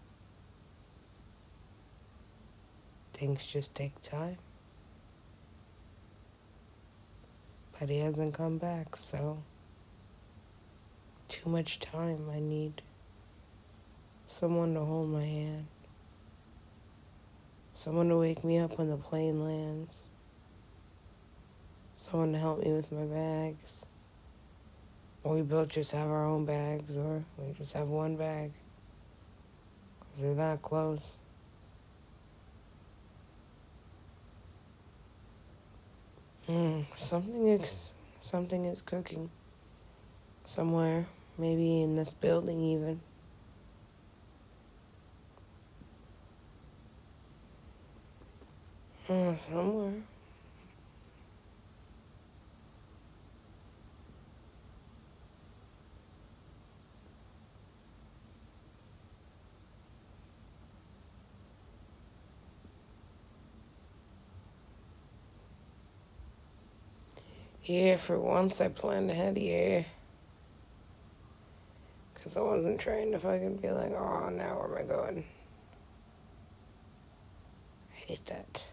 Things 3.13 3.45
just 3.45 3.75
take 3.75 4.01
time. 4.01 4.37
But 7.79 7.89
he 7.89 7.99
hasn't 7.99 8.33
come 8.33 8.57
back, 8.57 8.95
so 8.95 9.43
too 11.27 11.49
much 11.49 11.79
time. 11.79 12.29
I 12.31 12.39
need 12.39 12.81
someone 14.27 14.73
to 14.73 14.81
hold 14.81 15.09
my 15.09 15.23
hand. 15.23 15.67
Someone 17.73 18.09
to 18.09 18.17
wake 18.17 18.43
me 18.43 18.59
up 18.59 18.77
when 18.77 18.89
the 18.89 18.97
plane 18.97 19.43
lands. 19.43 20.03
Someone 21.95 22.33
to 22.33 22.39
help 22.39 22.63
me 22.63 22.71
with 22.71 22.91
my 22.91 23.05
bags. 23.05 23.85
Or 25.23 25.35
we 25.35 25.41
both 25.41 25.69
just 25.69 25.91
have 25.91 26.07
our 26.07 26.25
own 26.25 26.45
bags, 26.45 26.97
or 26.97 27.23
we 27.37 27.53
just 27.53 27.73
have 27.73 27.89
one 27.89 28.15
bag. 28.15 28.51
Because 29.99 30.21
they're 30.21 30.35
that 30.35 30.61
close. 30.61 31.17
Mm, 36.53 36.85
something 36.95 37.47
is 37.47 37.93
something 38.21 38.65
is 38.65 38.83
cooking 38.83 39.31
somewhere, 40.45 41.07
maybe 41.35 41.81
in 41.81 41.95
this 41.95 42.13
building 42.13 42.61
even. 42.61 43.01
Mm, 49.09 49.35
somewhere. 49.49 49.93
Yeah, 67.65 67.95
for 67.95 68.19
once 68.19 68.59
I 68.59 68.67
planned 68.67 69.09
ahead, 69.09 69.37
yeah. 69.37 69.83
Because 72.13 72.35
I 72.35 72.41
wasn't 72.41 72.79
trying 72.79 73.11
to 73.13 73.19
fucking 73.19 73.57
be 73.57 73.69
like, 73.69 73.93
oh, 73.93 74.29
now 74.29 74.57
where 74.57 74.77
am 74.79 74.85
I 74.85 74.87
going? 74.87 75.25
I 77.91 77.95
hate 77.95 78.25
that. 78.25 78.67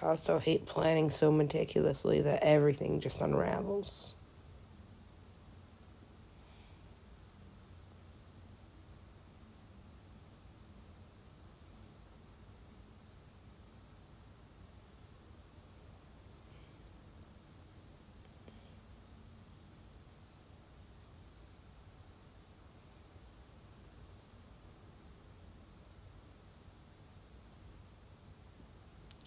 I 0.00 0.06
also 0.06 0.38
hate 0.38 0.64
planning 0.66 1.10
so 1.10 1.30
meticulously 1.30 2.20
that 2.22 2.42
everything 2.42 3.00
just 3.00 3.20
unravels. 3.20 4.14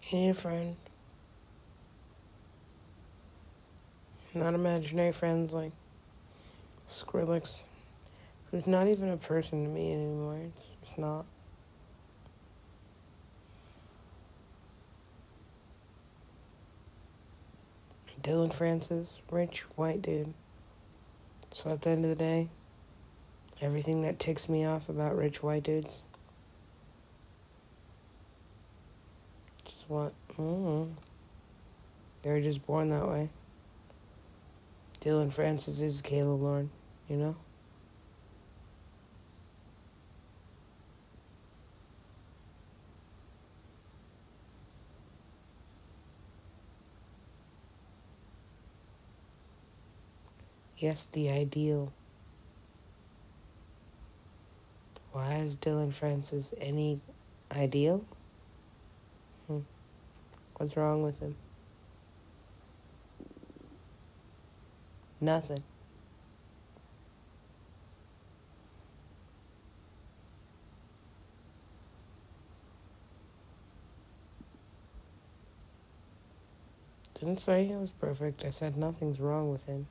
And 0.10 0.26
your 0.26 0.34
friend. 0.34 0.76
Not 4.34 4.54
imaginary 4.54 5.12
friends 5.12 5.54
like 5.54 5.74
Skrillex, 6.88 7.62
who's 8.52 8.68
not 8.68 8.88
even 8.88 9.10
a 9.10 9.18
person 9.18 9.64
to 9.64 9.70
me 9.70 9.92
anymore. 9.92 10.40
It's, 10.46 10.68
it's 10.82 10.98
not. 10.98 11.26
Dillon 18.22 18.52
Francis, 18.52 19.22
rich 19.30 19.62
white 19.76 20.02
dude. 20.02 20.34
So 21.52 21.72
at 21.72 21.82
the 21.82 21.90
end 21.90 22.06
of 22.06 22.10
the 22.10 22.16
day, 22.16 22.50
everything 23.62 24.04
that 24.04 24.20
ticks 24.20 24.48
me 24.48 24.64
off 24.66 24.88
about 24.88 25.18
rich 25.18 25.44
white 25.44 25.64
dudes 25.64 26.04
what? 29.88 30.14
Mm-hmm. 30.38 30.92
They're 32.22 32.42
just 32.42 32.66
born 32.66 32.90
that 32.90 33.08
way. 33.08 33.30
Dillon 35.00 35.30
Francis 35.30 35.80
is 35.80 36.02
Caleb 36.02 36.42
Lorne, 36.42 36.70
you 37.08 37.16
know? 37.18 37.36
Yes, 50.78 51.08
the 51.08 51.30
ideal. 51.30 51.92
Why 55.12 55.38
is 55.38 55.56
Dillon 55.56 55.92
Francis 55.92 56.54
any 56.60 57.00
ideal? 57.52 58.06
What's 60.58 60.76
wrong 60.76 61.04
with 61.04 61.20
him? 61.20 61.36
Nothing. 65.22 65.64
Didn't 77.14 77.40
say 77.40 77.66
he 77.66 77.76
was 77.76 77.92
perfect. 77.94 78.46
I 78.46 78.52
said 78.52 78.78
nothing's 78.78 79.20
wrong 79.20 79.52
with 79.52 79.66
him. 79.66 79.88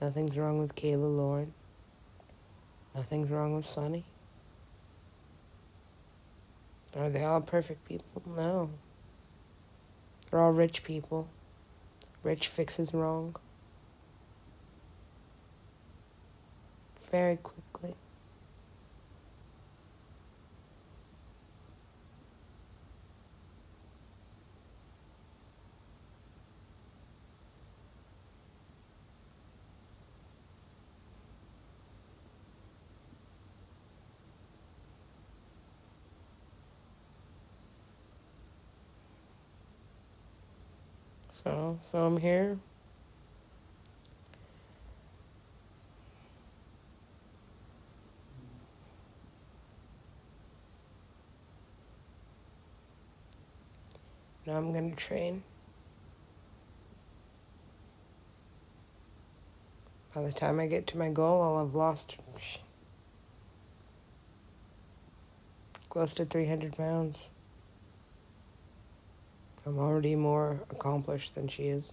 Nothing's 0.00 0.38
wrong 0.38 0.58
with 0.58 0.74
Kayla 0.74 1.16
Lorne. 1.16 1.52
Nothing's 2.94 3.30
wrong 3.30 3.54
with 3.54 3.66
Sonny. 3.66 4.04
Are 6.96 7.10
they 7.10 7.24
all 7.24 7.40
perfect 7.40 7.86
people? 7.86 8.22
No. 8.26 8.70
They're 10.30 10.40
all 10.40 10.52
rich 10.52 10.84
people. 10.84 11.28
Rich 12.22 12.48
fixes 12.48 12.94
wrong. 12.94 13.36
Very 17.10 17.36
quickly. 17.36 17.69
So, 41.42 41.78
so 41.80 42.04
I'm 42.04 42.18
here. 42.18 42.58
Now 54.46 54.58
I'm 54.58 54.72
going 54.74 54.90
to 54.90 54.96
train. 54.96 55.42
By 60.14 60.22
the 60.22 60.32
time 60.32 60.60
I 60.60 60.66
get 60.66 60.86
to 60.88 60.98
my 60.98 61.08
goal, 61.08 61.40
I'll 61.40 61.64
have 61.64 61.74
lost 61.74 62.18
close 65.88 66.12
to 66.16 66.26
300 66.26 66.76
pounds. 66.76 67.30
I'm 69.70 69.78
already 69.78 70.16
more 70.16 70.58
accomplished 70.68 71.36
than 71.36 71.46
she 71.46 71.68
is. 71.68 71.92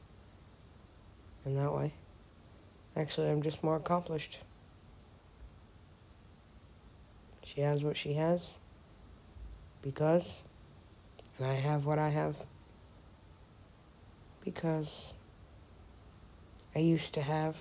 In 1.45 1.55
that 1.55 1.71
way. 1.71 1.93
Actually, 2.95 3.29
I'm 3.29 3.43
just 3.43 3.63
more 3.63 3.75
accomplished. 3.75 4.39
She 7.43 7.61
has 7.61 7.83
what 7.83 7.95
she 7.95 8.13
has 8.13 8.55
because, 9.83 10.41
and 11.37 11.45
I 11.45 11.53
have 11.53 11.85
what 11.85 11.99
I 11.99 12.09
have 12.09 12.37
because 14.43 15.13
I 16.75 16.79
used 16.79 17.13
to 17.13 17.21
have 17.21 17.57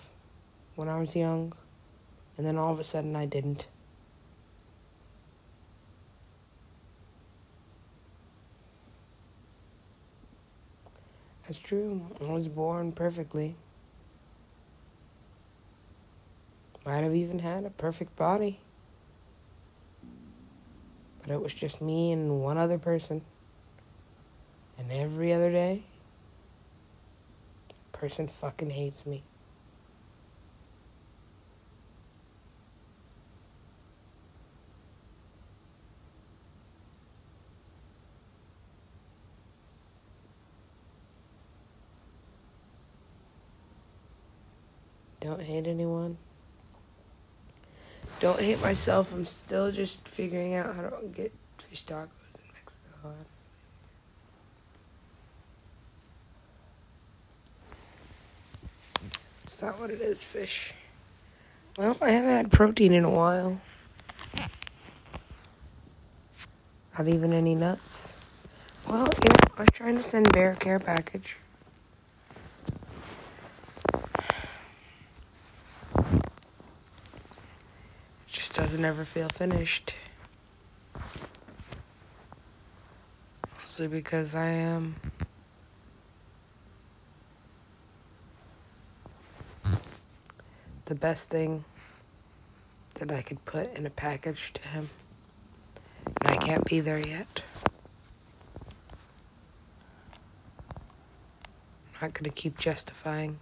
when 0.76 0.88
I 0.88 0.98
was 0.98 1.14
young, 1.14 1.52
and 2.38 2.46
then 2.46 2.56
all 2.56 2.72
of 2.72 2.80
a 2.80 2.84
sudden 2.84 3.14
I 3.14 3.26
didn't. 3.26 3.68
That's 11.46 11.58
true. 11.60 12.10
I 12.20 12.24
was 12.24 12.48
born 12.48 12.90
perfectly. 12.90 13.54
Might 16.84 17.04
have 17.04 17.14
even 17.14 17.38
had 17.38 17.64
a 17.64 17.70
perfect 17.70 18.16
body. 18.16 18.58
But 21.22 21.30
it 21.30 21.40
was 21.40 21.54
just 21.54 21.80
me 21.80 22.10
and 22.10 22.40
one 22.42 22.58
other 22.58 22.78
person. 22.78 23.22
And 24.76 24.90
every 24.90 25.32
other 25.32 25.52
day, 25.52 25.84
person 27.92 28.26
fucking 28.26 28.70
hates 28.70 29.06
me. 29.06 29.22
hate 45.56 45.66
anyone. 45.66 46.18
Don't 48.20 48.40
hate 48.40 48.60
myself. 48.60 49.12
I'm 49.12 49.24
still 49.24 49.72
just 49.72 50.06
figuring 50.06 50.54
out 50.54 50.74
how 50.74 50.82
to 50.82 51.06
get 51.06 51.32
fish 51.58 51.84
tacos 51.84 52.08
in 52.38 52.52
Mexico, 52.54 52.82
honestly. 53.04 53.26
It's 59.44 59.62
not 59.62 59.80
what 59.80 59.90
it 59.90 60.00
is, 60.00 60.22
fish. 60.22 60.74
Well, 61.78 61.96
I 62.02 62.10
haven't 62.10 62.30
had 62.30 62.52
protein 62.52 62.92
in 62.92 63.04
a 63.04 63.10
while. 63.10 63.60
Not 66.98 67.08
even 67.08 67.32
any 67.32 67.54
nuts. 67.54 68.14
Well, 68.88 69.08
yeah, 69.24 69.48
I 69.56 69.60
was 69.60 69.68
trying 69.72 69.96
to 69.96 70.02
send 70.02 70.32
Bear 70.32 70.54
Care 70.54 70.78
package. 70.78 71.36
Doesn't 78.56 78.86
ever 78.86 79.04
feel 79.04 79.28
finished. 79.28 79.92
Mostly 83.58 83.86
because 83.88 84.34
I 84.34 84.46
am. 84.46 84.94
the 90.86 90.94
best 90.94 91.30
thing 91.30 91.64
that 92.94 93.10
I 93.10 93.20
could 93.20 93.44
put 93.44 93.74
in 93.76 93.84
a 93.84 93.90
package 93.90 94.52
to 94.54 94.68
him. 94.68 94.88
And 96.22 96.30
I 96.30 96.36
can't 96.36 96.64
be 96.64 96.78
there 96.80 97.02
yet. 97.06 97.42
I'm 102.00 102.08
not 102.08 102.14
to 102.14 102.30
keep 102.30 102.56
justifying. 102.56 103.38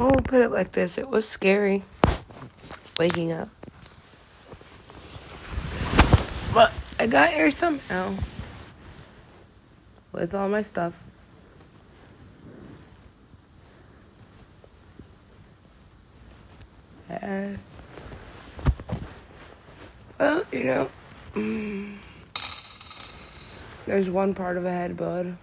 Well, 0.00 0.12
we'll 0.12 0.22
put 0.22 0.40
it 0.40 0.50
like 0.50 0.72
this 0.72 0.96
it 0.96 1.10
was 1.10 1.28
scary 1.28 1.84
waking 2.98 3.32
up. 3.32 3.50
But 6.54 6.72
I 6.98 7.06
got 7.06 7.28
here 7.28 7.50
somehow 7.50 8.14
with 10.12 10.34
all 10.34 10.48
my 10.48 10.62
stuff. 10.62 10.94
And, 17.10 17.58
well, 20.18 20.44
you 20.50 20.64
know, 20.64 20.90
mm, 21.34 21.98
there's 23.84 24.08
one 24.08 24.32
part 24.34 24.56
of 24.56 24.64
a 24.64 24.70
head 24.70 24.96
bud. 24.96 25.36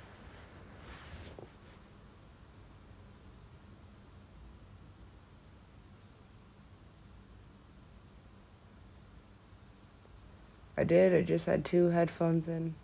Did. 10.87 11.13
I 11.13 11.21
just 11.21 11.45
had 11.45 11.63
two 11.63 11.89
headphones 11.89 12.47
in. 12.47 12.75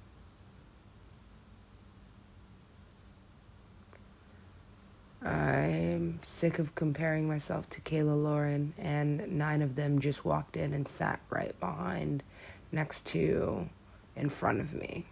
I'm 5.26 6.20
sick 6.24 6.60
of 6.60 6.76
comparing 6.76 7.28
myself 7.28 7.70
to 7.72 7.82
Kayla 7.82 8.22
Lauren, 8.22 8.74
and 8.78 9.38
nine 9.38 9.62
of 9.62 9.76
them 9.76 10.00
just 10.00 10.26
walked 10.26 10.58
in 10.58 10.74
and 10.74 10.88
sat 10.88 11.22
right 11.30 11.58
behind, 11.60 12.24
next 12.72 13.06
to, 13.08 13.70
in 14.16 14.30
front 14.30 14.60
of 14.60 14.74
me. 14.74 15.06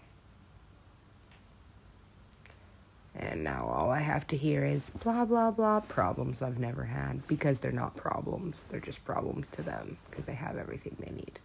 And 3.15 3.43
now 3.43 3.67
all 3.67 3.91
I 3.91 3.99
have 3.99 4.25
to 4.27 4.37
hear 4.37 4.65
is 4.65 4.89
blah, 4.89 5.25
blah, 5.25 5.51
blah 5.51 5.81
problems 5.81 6.41
I've 6.41 6.59
never 6.59 6.83
had 6.85 7.27
because 7.27 7.59
they're 7.59 7.71
not 7.71 7.95
problems. 7.95 8.65
They're 8.69 8.79
just 8.79 9.05
problems 9.05 9.49
to 9.51 9.61
them 9.61 9.97
because 10.09 10.25
they 10.25 10.33
have 10.33 10.57
everything 10.57 10.95
they 10.99 11.13
need. 11.13 11.39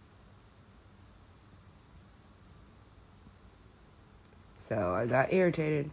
So 4.67 4.93
I 4.93 5.05
got 5.05 5.31
irritated. 5.31 5.89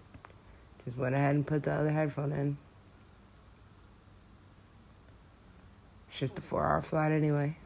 Just 0.84 0.98
went 0.98 1.14
ahead 1.14 1.36
and 1.36 1.46
put 1.46 1.62
the 1.62 1.72
other 1.72 1.90
headphone 1.90 2.32
in. 2.32 2.56
It's 6.10 6.18
just 6.18 6.38
a 6.38 6.40
four 6.40 6.64
hour 6.64 6.82
flight 6.82 7.12
anyway. 7.12 7.56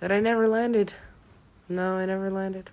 That 0.00 0.10
I 0.10 0.18
never 0.18 0.48
landed. 0.48 0.92
No, 1.68 1.94
I 1.94 2.06
never 2.06 2.28
landed. 2.28 2.70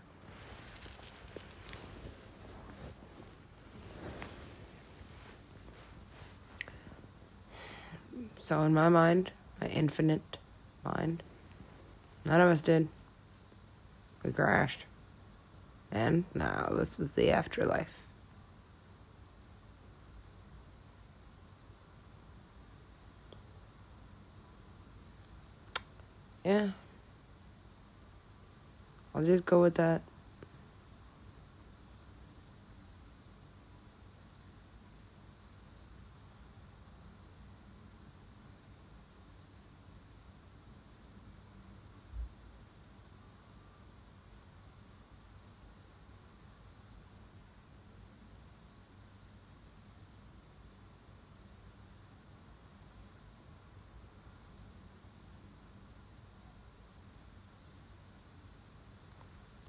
So, 8.38 8.64
in 8.64 8.74
my 8.74 8.90
mind, 8.90 9.32
my 9.62 9.68
infinite 9.68 10.38
mind, 10.84 11.22
none 12.26 12.42
of 12.42 12.50
us 12.50 12.62
did. 12.62 12.90
We 14.24 14.32
crashed. 14.32 14.86
And 15.92 16.24
now 16.34 16.72
this 16.76 17.00
is 17.00 17.12
the 17.12 17.32
afterlife. 17.32 17.94
Yeah. 26.46 26.72
I'll 29.14 29.24
just 29.24 29.46
go 29.46 29.62
with 29.62 29.76
that. 29.76 30.02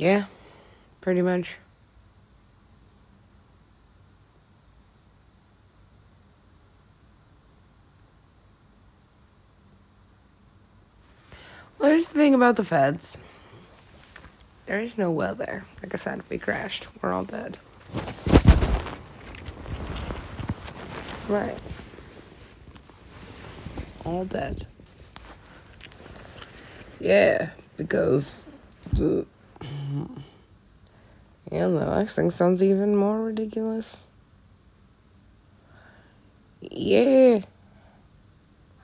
Yeah, 0.03 0.25
pretty 1.01 1.23
much. 1.23 1.59
Well, 11.79 11.91
here's 11.91 12.09
the 12.09 12.15
thing 12.15 12.35
about 12.35 12.57
the 12.57 12.65
feds. 12.65 13.17
There 14.67 14.81
is 14.81 14.99
no 14.99 15.13
well 15.13 15.37
there. 15.37 15.67
Like 15.81 15.95
I 15.95 15.97
said, 15.99 16.23
we 16.29 16.37
crashed. 16.37 16.89
We're 17.01 17.13
all 17.13 17.23
dead. 17.23 17.59
Right. 21.29 21.57
All 24.05 24.25
dead. 24.25 24.67
Yeah, 26.99 27.51
because 27.77 28.49
the 28.93 29.27
and 29.63 30.25
the 31.51 31.97
next 31.97 32.15
thing 32.15 32.31
sounds 32.31 32.63
even 32.63 32.97
more 32.97 33.21
ridiculous. 33.21 34.07
Yeah. 36.61 37.41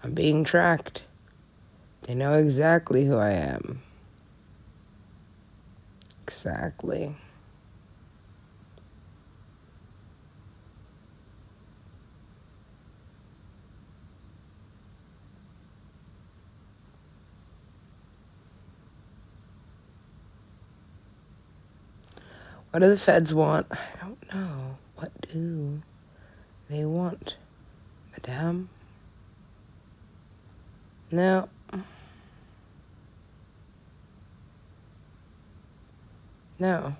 I'm 0.02 0.12
being 0.12 0.44
tracked. 0.44 1.02
They 2.02 2.14
know 2.14 2.34
exactly 2.34 3.04
who 3.06 3.16
I 3.16 3.30
am. 3.30 3.82
Exactly. 6.22 7.14
What 22.78 22.84
do 22.84 22.90
the 22.90 22.96
feds 22.96 23.34
want? 23.34 23.66
I 23.72 23.78
don't 24.00 24.32
know. 24.32 24.76
What 24.94 25.10
do 25.32 25.82
they 26.70 26.84
want, 26.84 27.36
madame? 28.12 28.68
No. 31.10 31.48
No. 36.60 36.94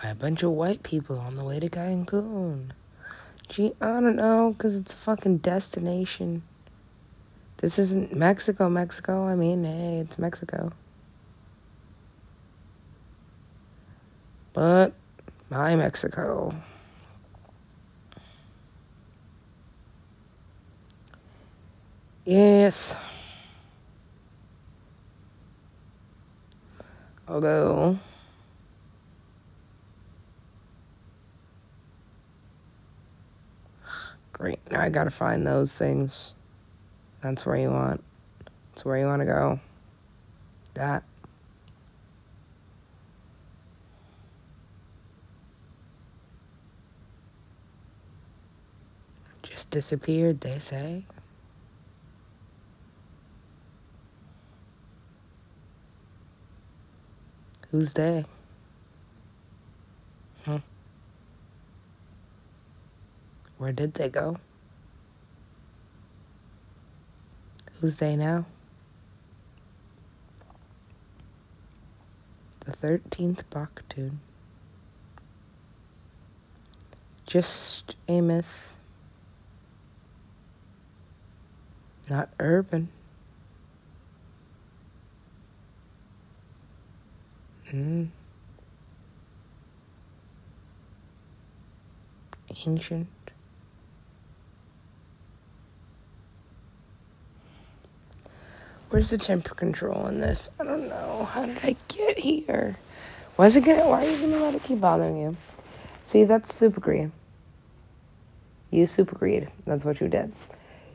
Why 0.00 0.10
a 0.10 0.14
bunch 0.14 0.42
of 0.42 0.52
white 0.52 0.82
people 0.82 1.18
on 1.18 1.36
the 1.36 1.44
way 1.44 1.60
to 1.60 1.68
Cancun? 1.68 2.70
Gee, 3.48 3.74
I 3.82 4.00
don't 4.00 4.16
know, 4.16 4.54
because 4.56 4.76
it's 4.76 4.94
a 4.94 4.96
fucking 4.96 5.38
destination. 5.38 6.42
This 7.58 7.78
isn't 7.78 8.14
Mexico, 8.16 8.70
Mexico. 8.70 9.26
I 9.26 9.34
mean, 9.34 9.64
hey, 9.64 9.98
it's 9.98 10.18
Mexico. 10.18 10.72
But 14.54 14.94
my 15.50 15.76
Mexico. 15.76 16.54
Yes. 22.24 22.96
Although 27.28 27.98
great, 34.40 34.58
now 34.70 34.80
I 34.80 34.88
gotta 34.88 35.10
find 35.10 35.46
those 35.46 35.74
things. 35.74 36.32
That's 37.20 37.44
where 37.44 37.56
you 37.56 37.68
want. 37.68 38.02
That's 38.70 38.86
where 38.86 38.96
you 38.96 39.04
want 39.04 39.20
to 39.20 39.26
go. 39.26 39.60
That. 40.72 41.04
Just 49.42 49.68
disappeared, 49.70 50.40
they 50.40 50.58
say. 50.58 51.04
Who's 57.70 57.92
they? 57.92 58.24
Huh? 60.46 60.60
Where 63.60 63.72
did 63.72 63.92
they 63.92 64.08
go? 64.08 64.38
Who's 67.78 67.96
they 67.96 68.16
now? 68.16 68.46
The 72.60 72.72
13th 72.72 73.42
baktun. 73.50 74.16
Just 77.26 77.96
a 78.08 78.22
myth. 78.22 78.72
Not 82.08 82.30
urban. 82.40 82.88
Mm. 87.70 88.08
Ancient. 92.66 93.06
Where's 98.90 99.10
the 99.10 99.18
temper 99.18 99.54
control 99.54 100.08
in 100.08 100.20
this? 100.20 100.50
I 100.58 100.64
don't 100.64 100.88
know. 100.88 101.28
How 101.32 101.46
did 101.46 101.58
I 101.62 101.76
get 101.86 102.18
here? 102.18 102.76
Why 103.36 103.46
is 103.46 103.56
it 103.56 103.64
gonna 103.64 103.88
why 103.88 104.04
are 104.04 104.10
you 104.10 104.18
gonna 104.18 104.42
let 104.42 104.56
it 104.56 104.64
keep 104.64 104.80
bothering 104.80 105.16
you? 105.16 105.36
See, 106.04 106.24
that's 106.24 106.52
super 106.52 106.80
greed. 106.80 107.12
You 108.72 108.88
super 108.88 109.14
greed. 109.14 109.48
That's 109.64 109.84
what 109.84 110.00
you 110.00 110.08
did. 110.08 110.32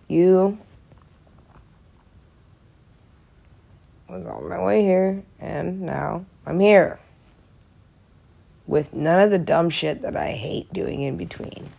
You 0.10 0.58
was 4.10 4.26
on 4.26 4.50
my 4.50 4.62
way 4.62 4.82
here 4.82 5.24
and 5.40 5.82
now 5.82 6.26
I'm 6.46 6.60
here. 6.60 7.00
With 8.68 8.94
none 8.94 9.22
of 9.22 9.32
the 9.32 9.40
dumb 9.40 9.70
shit 9.70 10.02
that 10.02 10.18
I 10.18 10.34
hate 10.34 10.72
doing 10.74 11.02
in 11.02 11.16
between. 11.16 11.70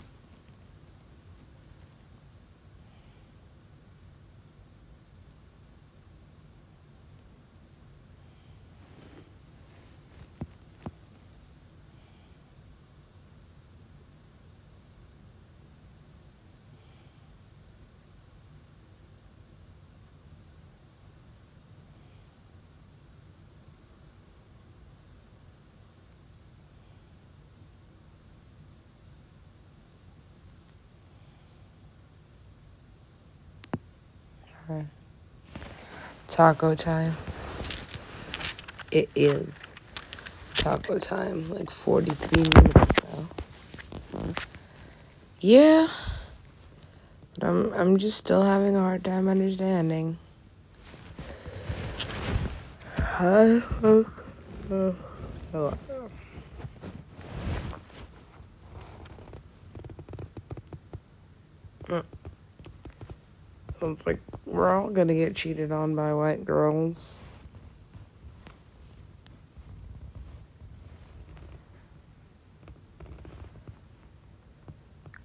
Taco 36.37 36.75
time. 36.75 37.17
It 38.91 39.09
is 39.15 39.73
taco 40.59 40.99
time, 40.99 41.49
like 41.49 41.71
43 41.71 42.43
minutes 42.43 42.75
ago. 42.75 43.27
Yeah. 45.41 45.89
But 47.39 47.49
I'm 47.49 47.73
I'm 47.73 47.97
just 47.97 48.19
still 48.19 48.43
having 48.43 48.77
a 48.77 48.81
hard 48.81 49.03
time 49.03 49.29
understanding. 49.29 50.19
Huh? 52.99 53.63
Oh, 53.83 54.05
oh, 54.71 54.95
oh. 55.55 55.73
So 63.81 63.97
like 64.05 64.21
we're 64.57 64.75
all 64.75 64.89
gonna 64.89 65.15
get 65.15 65.37
cheated 65.37 65.71
on 65.71 65.95
by 65.95 66.15
white 66.15 66.45
girls. 66.45 67.21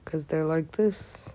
Because 0.03 0.25
they're 0.25 0.43
like 0.43 0.71
this. 0.73 1.29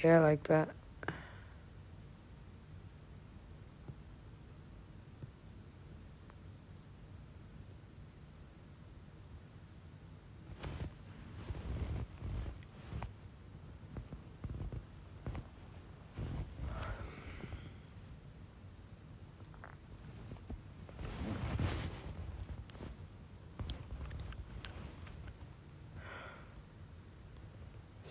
They're 0.00 0.20
like 0.20 0.44
that. 0.44 0.68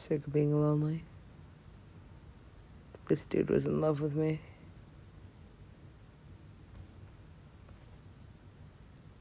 Sick 0.09 0.25
of 0.25 0.33
being 0.33 0.59
lonely. 0.59 1.03
This 3.09 3.25
dude 3.25 3.51
was 3.51 3.67
in 3.67 3.79
love 3.79 4.01
with 4.01 4.15
me. 4.15 4.41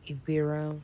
He'd 0.00 0.24
be 0.24 0.38
around. 0.38 0.80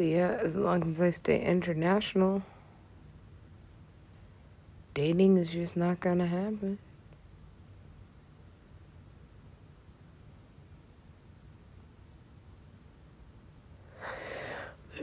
So 0.00 0.06
yeah, 0.06 0.38
as 0.42 0.56
long 0.56 0.88
as 0.88 0.98
I 1.02 1.10
stay 1.10 1.44
international, 1.44 2.42
dating 4.94 5.36
is 5.36 5.50
just 5.50 5.76
not 5.76 6.00
gonna 6.00 6.24
happen. 6.24 6.78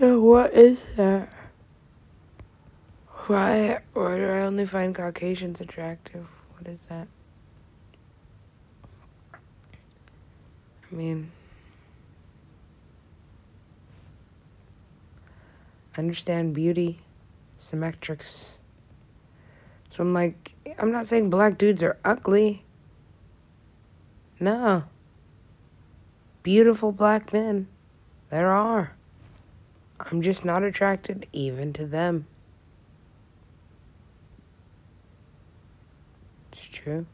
Yeah, 0.02 0.16
what 0.16 0.52
is 0.56 0.84
that? 0.96 1.32
Why? 3.28 3.82
Why 3.94 4.18
do 4.18 4.24
I 4.24 4.42
only 4.42 4.66
find 4.66 4.96
Caucasians 4.96 5.62
attractive? 5.62 6.26
What 6.58 6.68
is 6.68 6.88
that? 6.90 7.08
I 10.92 10.96
mean. 10.96 11.32
Understand 15.98 16.54
beauty, 16.54 17.00
symmetrics. 17.58 18.58
So 19.90 20.04
I'm 20.04 20.14
like, 20.14 20.56
I'm 20.78 20.92
not 20.92 21.08
saying 21.08 21.30
black 21.30 21.58
dudes 21.58 21.82
are 21.84 21.98
ugly. 22.06 22.64
No. 24.40 24.84
Beautiful 26.44 26.92
black 26.92 27.34
men. 27.34 27.68
There 28.30 28.52
are. 28.52 28.96
I'm 30.00 30.22
just 30.22 30.46
not 30.46 30.64
attracted 30.64 31.28
even 31.34 31.74
to 31.74 31.86
them. 31.86 32.28
It's 36.52 36.68
true. 36.68 37.06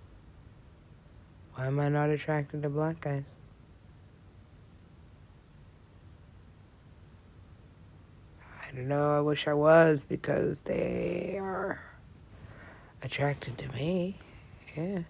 Why 1.55 1.67
am 1.67 1.79
I 1.79 1.89
not 1.89 2.09
attracted 2.09 2.63
to 2.63 2.69
black 2.69 3.01
guys? 3.01 3.35
I 8.73 8.77
don't 8.77 8.87
know. 8.87 9.17
I 9.17 9.21
wish 9.21 9.47
I 9.47 9.53
was 9.53 10.03
because 10.03 10.61
they 10.61 11.37
are 11.39 11.79
attracted 13.03 13.55
to 13.59 13.71
me. 13.71 14.17
Yeah. 14.75 15.01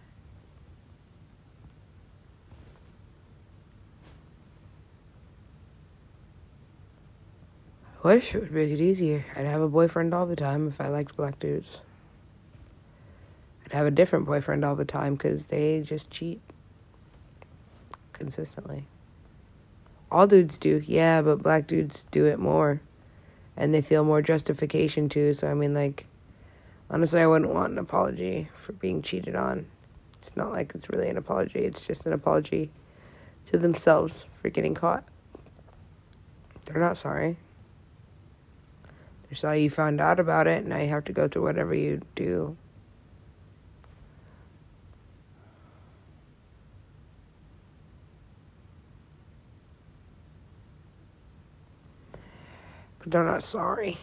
I 8.03 8.07
wish 8.07 8.36
it 8.36 8.41
would 8.41 8.51
make 8.51 8.70
it 8.70 8.82
easier. 8.82 9.26
I'd 9.34 9.45
have 9.45 9.61
a 9.61 9.70
boyfriend 9.70 10.14
all 10.14 10.26
the 10.26 10.36
time 10.36 10.68
if 10.68 10.82
I 10.82 10.89
liked 10.89 11.16
black 11.16 11.39
dudes. 11.39 11.80
I'd 13.66 13.72
have 13.72 13.86
a 13.86 13.91
different 13.91 14.26
boyfriend 14.26 14.66
all 14.66 14.76
the 14.76 14.84
time 14.84 15.16
because 15.16 15.47
they 15.47 15.80
just 15.80 16.11
cheat 16.11 16.41
consistently. 18.11 18.88
All 20.11 20.28
dudes 20.28 20.59
do, 20.59 20.84
yeah, 20.86 21.22
but 21.22 21.41
black 21.41 21.66
dudes 21.66 22.05
do 22.11 22.26
it 22.26 22.39
more. 22.39 22.82
And 23.55 23.73
they 23.73 23.81
feel 23.81 24.03
more 24.03 24.21
justification 24.21 25.09
too. 25.09 25.33
So, 25.33 25.49
I 25.49 25.53
mean, 25.53 25.73
like, 25.73 26.05
honestly, 26.89 27.21
I 27.21 27.27
wouldn't 27.27 27.53
want 27.53 27.73
an 27.73 27.79
apology 27.79 28.49
for 28.55 28.73
being 28.73 29.01
cheated 29.01 29.35
on. 29.35 29.67
It's 30.17 30.35
not 30.35 30.51
like 30.51 30.71
it's 30.73 30.89
really 30.89 31.09
an 31.09 31.17
apology, 31.17 31.59
it's 31.59 31.81
just 31.81 32.05
an 32.05 32.13
apology 32.13 32.71
to 33.47 33.57
themselves 33.57 34.25
for 34.41 34.49
getting 34.49 34.73
caught. 34.73 35.03
They're 36.65 36.81
not 36.81 36.97
sorry. 36.97 37.37
So 39.33 39.51
you 39.51 39.69
found 39.69 39.99
out 39.99 40.19
about 40.19 40.47
it, 40.47 40.65
now 40.65 40.77
you 40.77 40.89
have 40.89 41.05
to 41.05 41.11
go 41.11 41.27
through 41.27 41.41
whatever 41.41 41.73
you 41.73 42.01
do. 42.15 42.55
But 53.03 53.11
they're 53.11 53.25
not 53.25 53.43
sorry. 53.43 53.97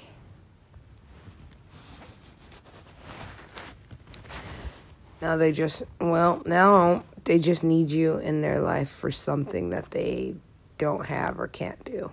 Now 5.22 5.36
they 5.36 5.52
just, 5.52 5.82
well, 5.98 6.42
now 6.44 7.04
they 7.24 7.38
just 7.38 7.64
need 7.64 7.90
you 7.90 8.18
in 8.18 8.42
their 8.42 8.60
life 8.60 8.90
for 8.90 9.10
something 9.10 9.70
that 9.70 9.90
they 9.90 10.34
don't 10.76 11.06
have 11.06 11.40
or 11.40 11.46
can't 11.46 11.82
do. 11.84 12.12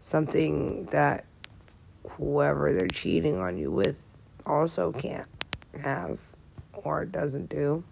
Something 0.00 0.86
that 0.86 1.24
whoever 2.10 2.72
they're 2.72 2.88
cheating 2.88 3.38
on 3.38 3.56
you 3.56 3.70
with 3.70 4.00
also 4.44 4.92
can't 4.92 5.28
have 5.80 6.18
or 6.72 7.04
doesn't 7.04 7.48
do. 7.48 7.84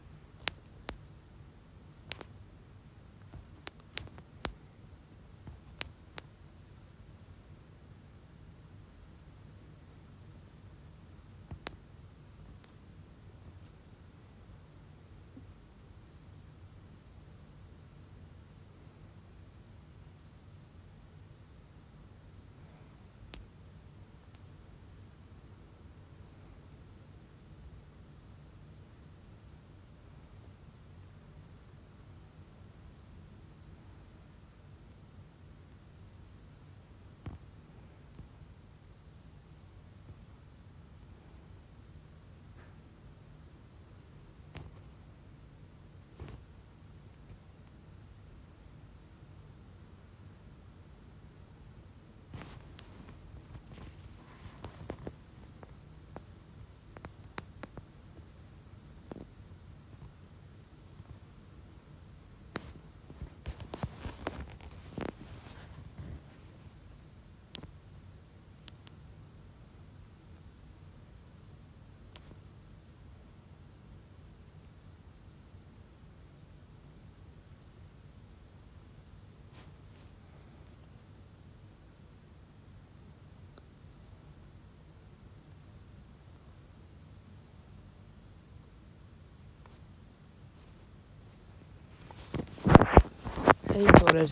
I 93.75 93.79
want 93.79 94.15
a 94.15 94.29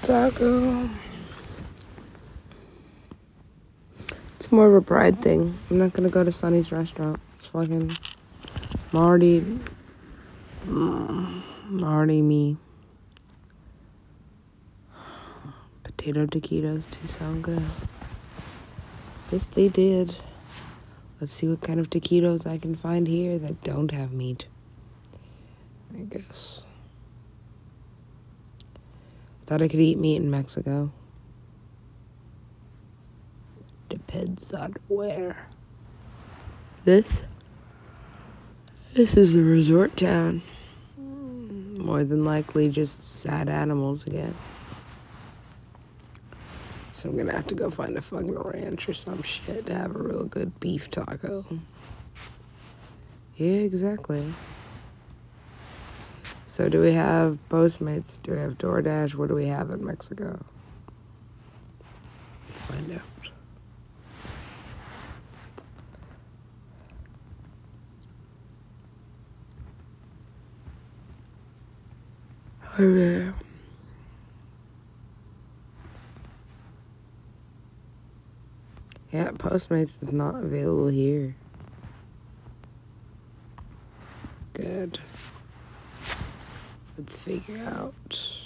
taco. 0.00 0.88
It's 4.36 4.50
more 4.50 4.68
of 4.68 4.74
a 4.74 4.80
pride 4.80 5.20
thing. 5.20 5.58
I'm 5.68 5.76
not 5.76 5.92
gonna 5.92 6.08
go 6.08 6.24
to 6.24 6.32
Sonny's 6.32 6.72
restaurant. 6.72 7.20
It's 7.34 7.44
fucking. 7.44 7.94
Already. 8.94 9.40
I'm 10.66 11.44
mm, 11.68 11.82
already 11.82 12.22
me. 12.22 12.56
Potato 15.82 16.24
taquitos 16.24 16.86
do 16.90 17.06
sound 17.06 17.44
good. 17.44 17.62
Yes, 19.30 19.48
they 19.48 19.68
did. 19.68 20.16
Let's 21.20 21.32
see 21.32 21.48
what 21.48 21.60
kind 21.60 21.78
of 21.78 21.90
taquitos 21.90 22.46
I 22.46 22.56
can 22.56 22.74
find 22.74 23.06
here 23.06 23.38
that 23.38 23.62
don't 23.62 23.90
have 23.90 24.10
meat. 24.10 24.46
I 25.94 26.02
guess. 26.02 26.62
I 29.42 29.44
Thought 29.44 29.62
I 29.62 29.68
could 29.68 29.80
eat 29.80 29.98
meat 29.98 30.16
in 30.16 30.30
Mexico. 30.30 30.92
Depends 33.90 34.54
on 34.54 34.74
where. 34.88 35.48
This? 36.84 37.24
This 38.94 39.16
is 39.16 39.36
a 39.36 39.42
resort 39.42 39.98
town. 39.98 40.40
More 40.96 42.02
than 42.02 42.24
likely 42.24 42.68
just 42.68 43.04
sad 43.04 43.50
animals 43.50 44.06
again. 44.06 44.34
So 47.00 47.08
I'm 47.08 47.16
gonna 47.16 47.32
have 47.32 47.46
to 47.46 47.54
go 47.54 47.70
find 47.70 47.96
a 47.96 48.02
fucking 48.02 48.38
ranch 48.38 48.86
or 48.86 48.92
some 48.92 49.22
shit 49.22 49.64
to 49.64 49.74
have 49.74 49.96
a 49.96 49.98
real 49.98 50.24
good 50.26 50.60
beef 50.60 50.90
taco. 50.90 51.46
Yeah, 53.36 53.60
exactly. 53.60 54.34
So 56.44 56.68
do 56.68 56.78
we 56.82 56.92
have 56.92 57.38
Postmates? 57.48 58.22
Do 58.22 58.32
we 58.32 58.38
have 58.38 58.58
DoorDash? 58.58 59.14
What 59.14 59.28
do 59.30 59.34
we 59.34 59.46
have 59.46 59.70
in 59.70 59.82
Mexico? 59.82 60.44
Let's 62.48 62.60
find 62.60 62.92
out. 62.92 63.00
Okay. 72.78 73.24
Yeah, 73.24 73.32
Postmates 79.12 80.02
is 80.02 80.12
not 80.12 80.36
available 80.36 80.88
here. 80.88 81.34
Good. 84.52 84.98
Let's 86.96 87.16
figure 87.16 87.58
out. 87.58 88.39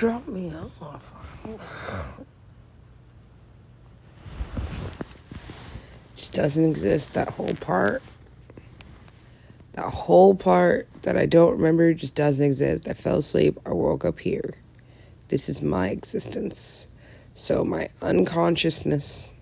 Dropped 0.00 0.28
me 0.28 0.50
off? 0.80 1.02
Just 6.16 6.32
doesn't 6.32 6.64
exist. 6.64 7.12
That 7.12 7.28
whole 7.28 7.52
part. 7.56 8.02
That 9.72 9.90
whole 9.90 10.34
part 10.34 10.88
that 11.02 11.18
I 11.18 11.26
don't 11.26 11.52
remember 11.52 11.92
just 11.92 12.14
doesn't 12.14 12.42
exist. 12.42 12.88
I 12.88 12.94
fell 12.94 13.18
asleep. 13.18 13.60
I 13.66 13.74
woke 13.74 14.06
up 14.06 14.20
here. 14.20 14.54
This 15.28 15.50
is 15.50 15.60
my 15.60 15.88
existence. 15.90 16.88
So 17.34 17.62
my 17.62 17.90
unconsciousness 18.00 19.34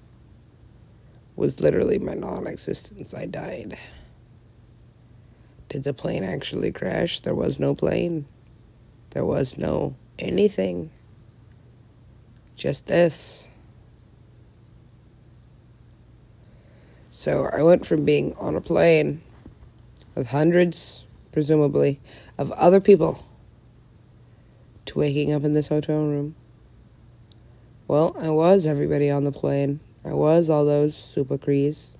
was 1.36 1.60
literally 1.60 2.00
my 2.00 2.14
non 2.14 2.48
existence. 2.48 3.14
I 3.14 3.26
died. 3.26 3.78
Did 5.68 5.84
the 5.84 5.94
plane 5.94 6.24
actually 6.24 6.72
crash? 6.72 7.20
There 7.20 7.36
was 7.36 7.60
no 7.60 7.76
plane. 7.76 8.26
There 9.10 9.24
was 9.24 9.56
no 9.56 9.94
anything. 10.18 10.90
Just 12.56 12.86
this. 12.86 13.48
So 17.10 17.48
I 17.52 17.62
went 17.62 17.86
from 17.86 18.04
being 18.04 18.34
on 18.34 18.54
a 18.54 18.60
plane 18.60 19.22
with 20.14 20.28
hundreds, 20.28 21.04
presumably, 21.32 22.00
of 22.36 22.52
other 22.52 22.80
people 22.80 23.24
to 24.86 24.98
waking 24.98 25.32
up 25.32 25.44
in 25.44 25.54
this 25.54 25.68
hotel 25.68 25.98
room. 25.98 26.34
Well, 27.86 28.16
I 28.20 28.30
was 28.30 28.66
everybody 28.66 29.10
on 29.10 29.24
the 29.24 29.32
plane. 29.32 29.80
I 30.04 30.12
was 30.12 30.48
all 30.48 30.64
those 30.64 30.96
super 30.96 31.38
crees. 31.38 31.96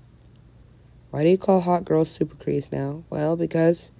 Why 1.11 1.23
do 1.25 1.31
you 1.31 1.39
call 1.39 1.61
hot 1.61 1.85
girls 1.85 2.11
super 2.11 2.37
crees 2.37 2.71
now? 2.71 3.05
Well, 3.09 3.37
because 3.37 3.91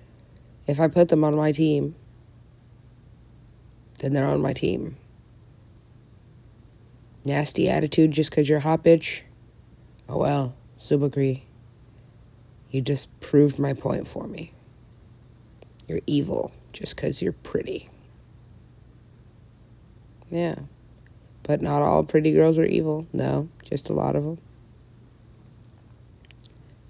if 0.67 0.79
I 0.79 0.89
put 0.89 1.09
them 1.09 1.25
on 1.25 1.35
my 1.35 1.53
team, 1.53 1.95
then 3.99 4.13
they're 4.13 4.27
on 4.27 4.41
my 4.41 4.53
team. 4.53 4.97
Nasty 7.25 7.69
attitude 7.69 8.13
just 8.13 8.31
because 8.31 8.49
you're 8.49 8.61
hot 8.61 8.85
bitch? 8.85 9.21
Oh 10.09 10.19
well, 10.19 10.55
subagree. 10.79 11.43
You 12.71 12.81
just 12.81 13.09
proved 13.21 13.59
my 13.59 13.73
point 13.73 14.07
for 14.07 14.27
me. 14.27 14.53
You're 15.87 16.01
evil 16.07 16.53
just 16.73 16.97
because 16.97 17.23
you're 17.23 17.33
pretty. 17.33 17.91
Yeah. 20.31 20.57
But 21.43 21.63
not 21.63 21.83
all 21.83 22.05
pretty 22.05 22.33
girls 22.33 22.59
are 22.59 22.65
evil. 22.65 23.07
No, 23.13 23.49
just 23.65 23.89
a 23.89 23.95
lot 23.95 24.17
of 24.17 24.25
them. 24.25 24.39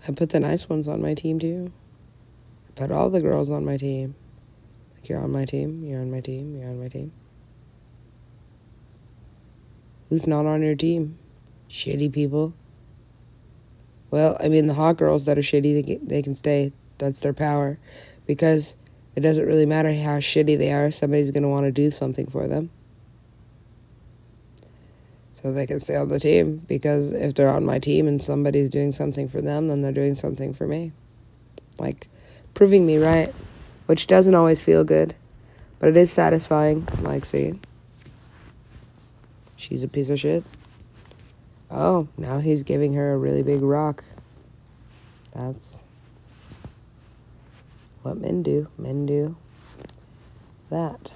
I 0.06 0.12
put 0.12 0.30
the 0.30 0.40
nice 0.40 0.68
ones 0.68 0.88
on 0.88 1.00
my 1.00 1.14
team 1.14 1.38
too. 1.38 1.72
I 2.68 2.80
put 2.80 2.90
all 2.90 3.10
the 3.10 3.20
girls 3.20 3.50
on 3.50 3.64
my 3.64 3.76
team. 3.76 4.14
You're 5.08 5.20
on 5.20 5.32
my 5.32 5.44
team. 5.44 5.84
You're 5.84 6.00
on 6.00 6.10
my 6.10 6.20
team. 6.20 6.58
You're 6.58 6.68
on 6.68 6.80
my 6.80 6.88
team. 6.88 7.12
Who's 10.08 10.26
not 10.26 10.46
on 10.46 10.62
your 10.62 10.74
team? 10.74 11.18
Shitty 11.70 12.12
people. 12.12 12.54
Well, 14.10 14.36
I 14.40 14.48
mean, 14.48 14.66
the 14.66 14.74
hot 14.74 14.96
girls 14.96 15.26
that 15.26 15.38
are 15.38 15.42
shitty, 15.42 15.84
they, 15.84 15.96
they 15.96 16.22
can 16.22 16.34
stay. 16.34 16.72
That's 16.98 17.20
their 17.20 17.34
power. 17.34 17.78
Because 18.26 18.74
it 19.16 19.20
doesn't 19.20 19.46
really 19.46 19.66
matter 19.66 19.92
how 19.92 20.18
shitty 20.18 20.56
they 20.58 20.72
are, 20.72 20.90
somebody's 20.90 21.30
going 21.30 21.42
to 21.42 21.48
want 21.48 21.66
to 21.66 21.72
do 21.72 21.90
something 21.90 22.26
for 22.26 22.46
them. 22.46 22.70
So 25.34 25.52
they 25.52 25.66
can 25.66 25.78
stay 25.78 25.96
on 25.96 26.08
the 26.08 26.18
team. 26.18 26.62
Because 26.66 27.12
if 27.12 27.34
they're 27.34 27.50
on 27.50 27.64
my 27.64 27.78
team 27.78 28.08
and 28.08 28.22
somebody's 28.22 28.70
doing 28.70 28.92
something 28.92 29.28
for 29.28 29.40
them, 29.40 29.68
then 29.68 29.82
they're 29.82 29.92
doing 29.92 30.14
something 30.14 30.54
for 30.54 30.66
me. 30.66 30.92
Like, 31.78 32.08
proving 32.54 32.86
me 32.86 32.98
right 32.98 33.32
which 33.88 34.06
doesn't 34.06 34.34
always 34.34 34.60
feel 34.60 34.84
good, 34.84 35.14
but 35.78 35.88
it 35.88 35.96
is 35.96 36.12
satisfying. 36.12 36.86
Like 37.00 37.24
seeing 37.24 37.58
she's 39.56 39.82
a 39.82 39.88
piece 39.88 40.10
of 40.10 40.20
shit. 40.20 40.44
Oh, 41.70 42.06
now 42.18 42.38
he's 42.40 42.62
giving 42.62 42.92
her 42.92 43.14
a 43.14 43.16
really 43.16 43.42
big 43.42 43.62
rock. 43.62 44.04
That's 45.34 45.80
what 48.02 48.18
men 48.18 48.42
do. 48.42 48.68
Men 48.76 49.06
do 49.06 49.36
that. 50.68 51.10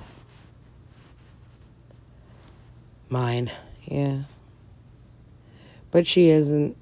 Mine, 3.11 3.53
yeah. 3.85 4.23
But 5.91 6.07
she 6.07 6.31
isn't 6.31 6.75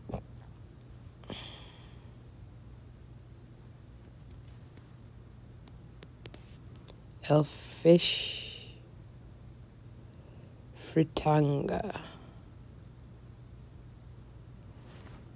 Elfish 7.30 8.66
Fritanga. 10.76 12.00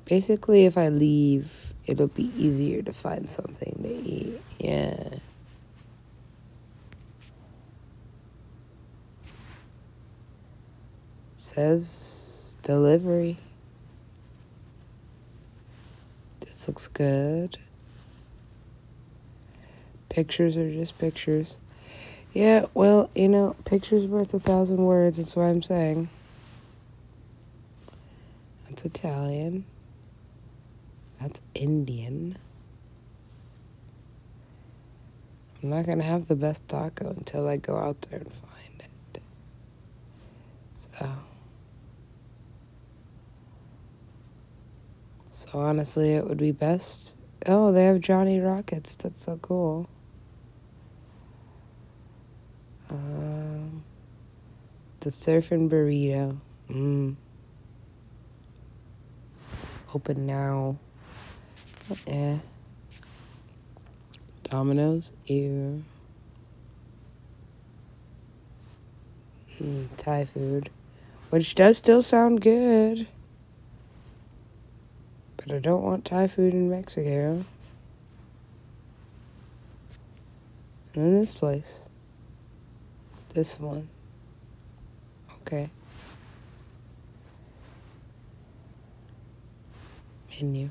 Basically, 0.05 0.67
if 0.67 0.77
I 0.77 0.89
leave, 0.89 1.73
it'll 1.87 2.09
be 2.09 2.33
easier 2.37 2.83
to 2.83 2.93
find 2.93 3.31
something 3.31 3.79
to 3.83 3.89
eat. 3.89 4.43
Yeah. 4.59 5.19
Says 11.37 12.59
delivery. 12.65 13.39
This 16.41 16.67
looks 16.67 16.89
good. 16.89 17.59
Pictures 20.09 20.57
are 20.57 20.71
just 20.71 20.99
pictures. 20.99 21.57
Yeah, 22.35 22.67
well, 22.75 23.11
you 23.15 23.29
know, 23.29 23.55
picture's 23.65 24.07
worth 24.07 24.35
a 24.35 24.41
thousand 24.41 24.79
words, 24.79 25.19
that's 25.19 25.37
what 25.37 25.45
I'm 25.45 25.63
saying. 25.63 26.09
That's 28.69 28.85
Italian. 28.85 29.65
That's 31.21 31.41
Indian. 31.55 32.37
I'm 35.63 35.71
not 35.71 35.87
gonna 35.87 36.03
have 36.03 36.27
the 36.27 36.35
best 36.35 36.67
taco 36.69 37.11
until 37.11 37.47
I 37.49 37.57
go 37.57 37.77
out 37.77 38.03
there 38.11 38.19
and 38.19 38.33
find 38.33 38.83
it. 39.15 39.23
So. 40.77 41.09
So 45.31 45.59
honestly, 45.61 46.15
it 46.15 46.27
would 46.27 46.39
be 46.39 46.51
best. 46.51 47.15
Oh, 47.47 47.71
they 47.71 47.85
have 47.85 48.01
Johnny 48.01 48.41
Rockets. 48.41 48.97
That's 48.97 49.23
so 49.23 49.39
cool. 49.41 49.89
Um, 52.95 53.83
the 55.01 55.11
surfing 55.11 55.69
burrito. 55.69 56.39
Mmm. 56.71 57.17
Open 59.93 60.27
now. 60.27 60.77
Eh. 62.07 62.37
Domino's. 64.45 65.13
Ew. 65.27 65.83
Mm, 69.61 69.89
Thai 69.97 70.25
food. 70.27 70.71
Which 71.31 71.57
does 71.57 71.79
still 71.79 72.03
sound 72.03 72.41
good. 72.41 73.09
But 75.37 75.51
I 75.51 75.59
don't 75.59 75.83
want 75.83 76.05
Thai 76.05 76.29
food 76.29 76.55
in 76.55 76.71
Mexico. 76.71 77.45
And 80.95 81.05
in 81.05 81.21
this 81.21 81.35
place. 81.35 81.81
This 83.35 83.59
one. 83.59 83.89
Okay. 85.43 85.69
Menu. 90.41 90.71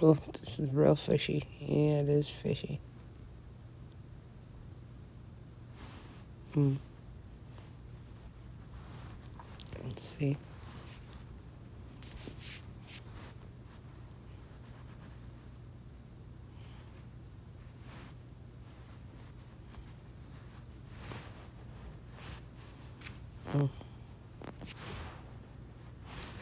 Oh, 0.00 0.16
this 0.32 0.60
is 0.60 0.70
real 0.72 0.94
fishy. 0.94 1.42
Yeah, 1.58 2.02
it 2.02 2.08
is 2.08 2.28
fishy. 2.28 2.80
Hmm. 6.54 6.76
Let's 9.90 10.16
see. 10.18 10.36
Hmm. 23.48 23.66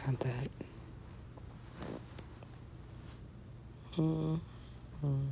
Got 0.05 0.21
that. 0.21 0.51
Hmm. 3.97 4.35
Hmm. 5.01 5.29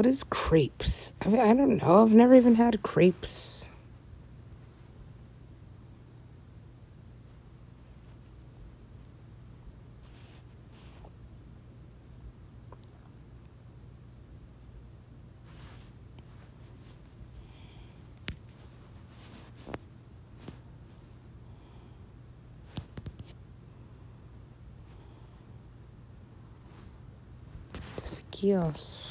What 0.00 0.06
is 0.06 0.24
crepes? 0.24 1.12
I, 1.20 1.28
mean, 1.28 1.40
I 1.42 1.52
don't 1.52 1.76
know. 1.76 2.02
I've 2.02 2.14
never 2.14 2.34
even 2.34 2.54
had 2.54 2.82
crepes. 2.82 3.66
Just 27.98 28.20
a 28.20 28.22
kiosk. 28.30 29.10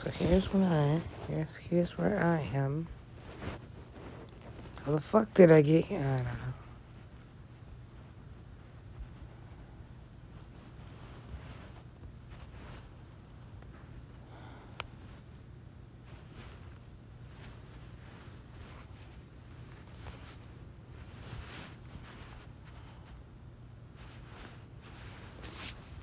So 0.00 0.08
here's 0.08 0.46
where 0.46 0.64
I 0.64 1.02
here's 1.30 1.56
here's 1.56 1.98
where 1.98 2.24
I 2.24 2.40
am. 2.56 2.86
How 4.86 4.92
the 4.92 5.00
fuck 5.02 5.34
did 5.34 5.52
I 5.52 5.60
get 5.60 5.84
here? 5.84 5.98
I 5.98 6.16
don't 6.16 6.24
know. 6.24 6.54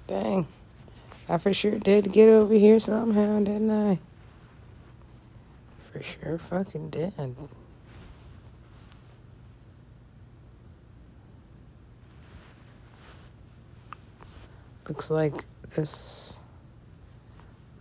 Dang. 0.06 0.48
I 1.28 1.37
for 1.48 1.54
sure 1.54 1.80
did 1.80 2.12
get 2.12 2.28
over 2.28 2.54
here 2.56 2.78
somehow, 2.78 3.40
didn't 3.40 3.72
I? 3.72 4.00
For 5.90 6.04
sure 6.04 6.38
fucking 6.38 6.90
did. 6.90 7.14
Looks 14.90 15.10
like 15.10 15.46
this 15.74 16.38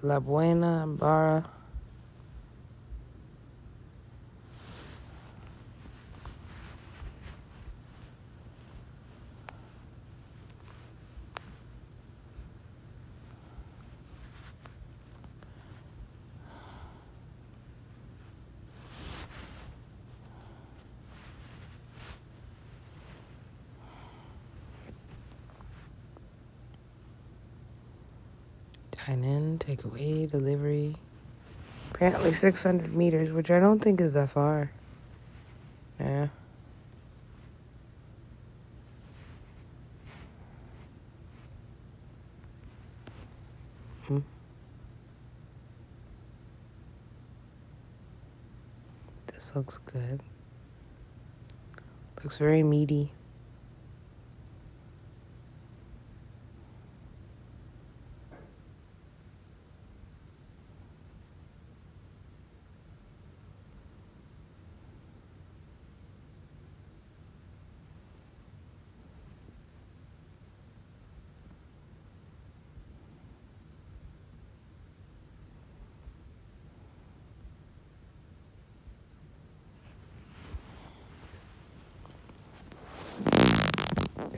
La 0.01 0.21
Buena 0.21 0.87
Barra. 0.87 1.56
Dine 29.07 29.23
in, 29.23 29.59
takeaway, 29.59 30.29
delivery. 30.29 30.97
Apparently 31.93 32.33
600 32.33 32.93
meters, 32.93 33.31
which 33.31 33.51
I 33.51 33.61
don't 33.61 33.79
think 33.79 34.01
is 34.01 34.15
that 34.15 34.31
far. 34.31 34.73
Yeah. 36.01 36.29
Hmm. 44.07 44.19
This 49.33 49.55
looks 49.55 49.79
good. 49.79 50.23
Looks 52.25 52.39
very 52.39 52.65
meaty. 52.65 53.13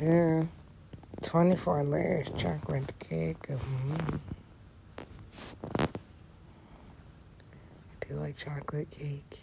Yeah. 0.01 0.45
24 1.23 1.83
layers 1.85 2.31
chocolate 2.37 2.93
cake. 3.01 3.43
Mm. 3.49 4.21
I 5.81 5.87
do 8.07 8.15
like 8.15 8.37
chocolate 8.37 8.91
cake. 8.91 9.41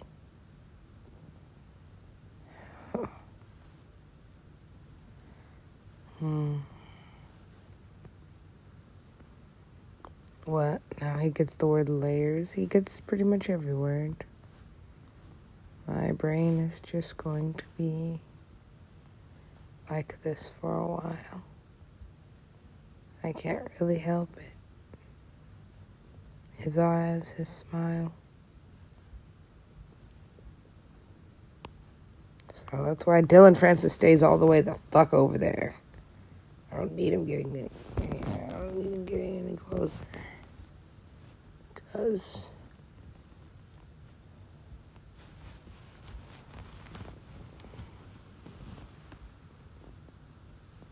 hmm. 6.20 6.60
What? 10.46 10.82
Now 11.02 11.18
he 11.18 11.30
gets 11.30 11.56
the 11.56 11.68
word 11.68 11.90
layers. 11.90 12.54
He 12.54 12.66
gets 12.66 13.02
pretty 13.02 13.26
much 13.26 13.50
every 13.50 13.74
word. 13.74 14.24
My 15.86 16.14
brain 16.14 16.60
is 16.62 16.80
just 16.80 17.18
going 17.18 17.56
to 17.56 17.66
be 17.78 18.22
like 19.90 20.22
this 20.24 20.52
for 20.60 20.76
a 20.76 20.88
while. 20.88 21.44
I 23.24 23.32
can't 23.32 23.68
really 23.80 24.00
help 24.00 24.30
it. 24.38 24.44
His 26.64 26.78
eyes, 26.78 27.30
his 27.30 27.50
smile. 27.50 28.14
So 32.72 32.84
that's 32.84 33.06
why 33.06 33.22
Dillon 33.22 33.56
Francis 33.56 33.94
stays 33.94 34.24
all 34.24 34.38
the 34.38 34.46
way 34.46 34.62
the 34.62 34.78
fuck 34.92 35.14
over 35.14 35.38
there. 35.38 35.76
I 36.72 36.78
don't 36.78 36.94
need 36.94 37.14
him 37.14 37.26
getting 37.26 37.56
any. 37.56 37.70
I 38.48 38.52
don't 38.52 38.76
need 38.76 38.92
him 38.92 39.06
getting 39.06 39.48
any 39.48 39.58
closer. 39.58 39.98
Because. 41.74 42.50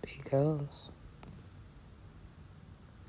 Because. 0.04 0.90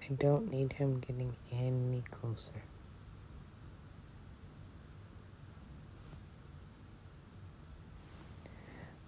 I 0.03 0.13
don't 0.13 0.51
need 0.51 0.75
him 0.75 1.01
getting 1.01 1.35
any 1.51 2.05
closer. 2.11 2.63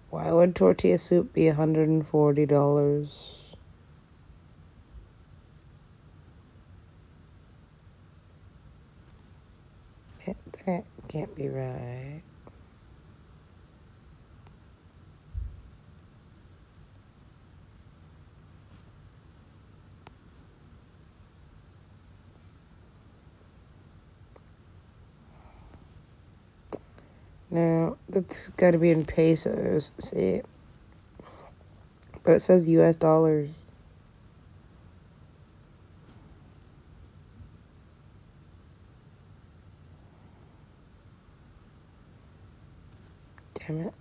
Why 0.09 0.31
would 0.31 0.55
tortilla 0.55 0.97
soup 0.97 1.33
be 1.33 1.43
$140? 1.43 3.09
That, 10.25 10.35
that 10.65 10.83
can't 11.07 11.35
be 11.35 11.47
right. 11.47 12.23
No, 27.57 27.97
that's 28.07 28.49
got 28.49 28.71
to 28.71 28.77
be 28.77 28.91
in 28.91 29.03
pesos. 29.03 29.91
See, 29.97 30.43
but 32.21 32.33
it 32.33 32.41
says 32.43 32.67
U.S. 32.67 32.97
dollars. 32.97 33.49
Damn 43.55 43.87
it. 43.87 43.93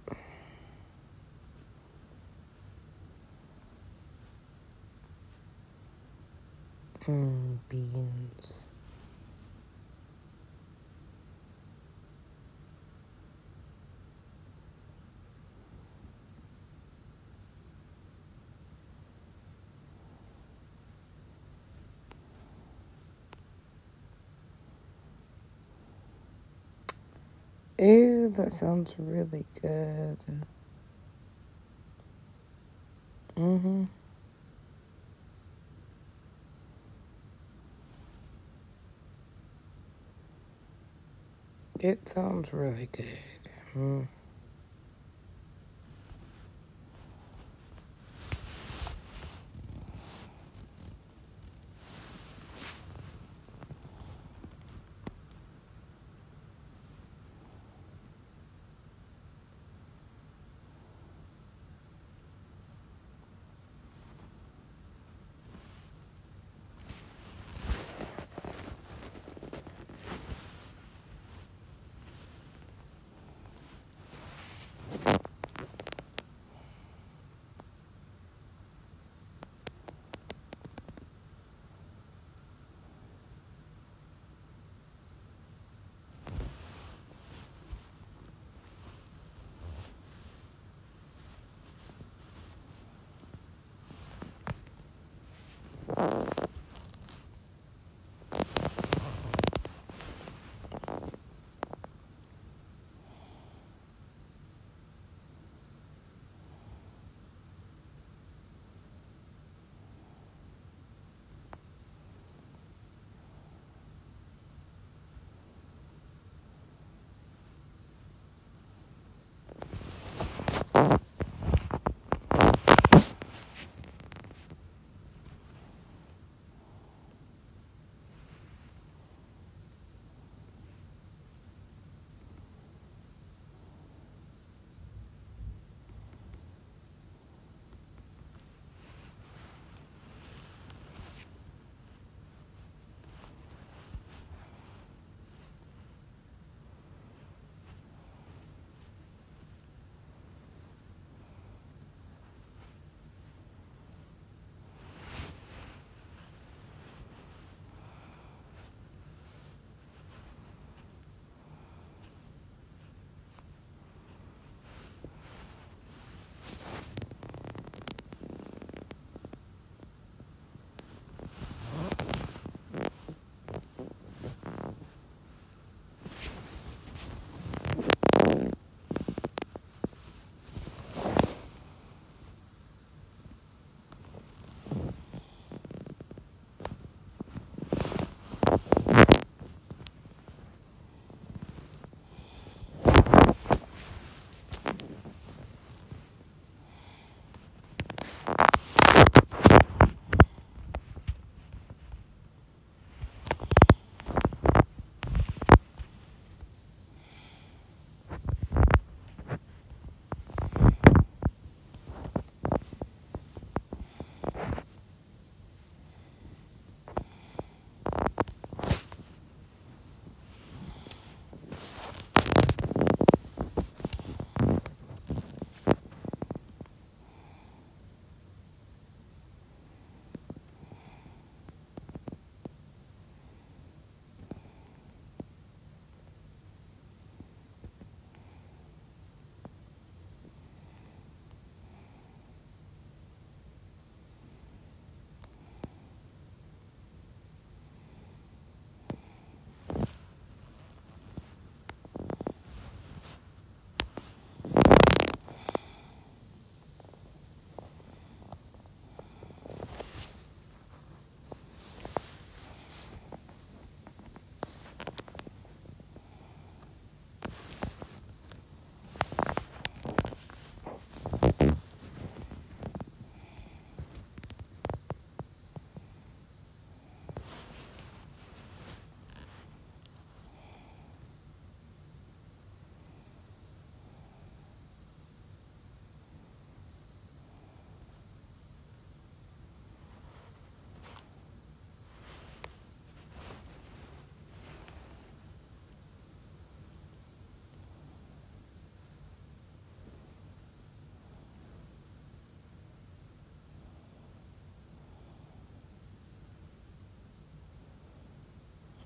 Mm, 7.07 7.57
beans. 7.71 8.66
Ew, 27.79 28.33
that 28.37 28.53
sounds 28.53 28.95
really 28.99 29.45
good. 29.61 30.17
Mm-hmm. 33.37 33.85
It 41.81 42.09
sounds 42.09 42.53
really 42.55 42.89
good. 42.91 43.19
Mm. 43.77 44.07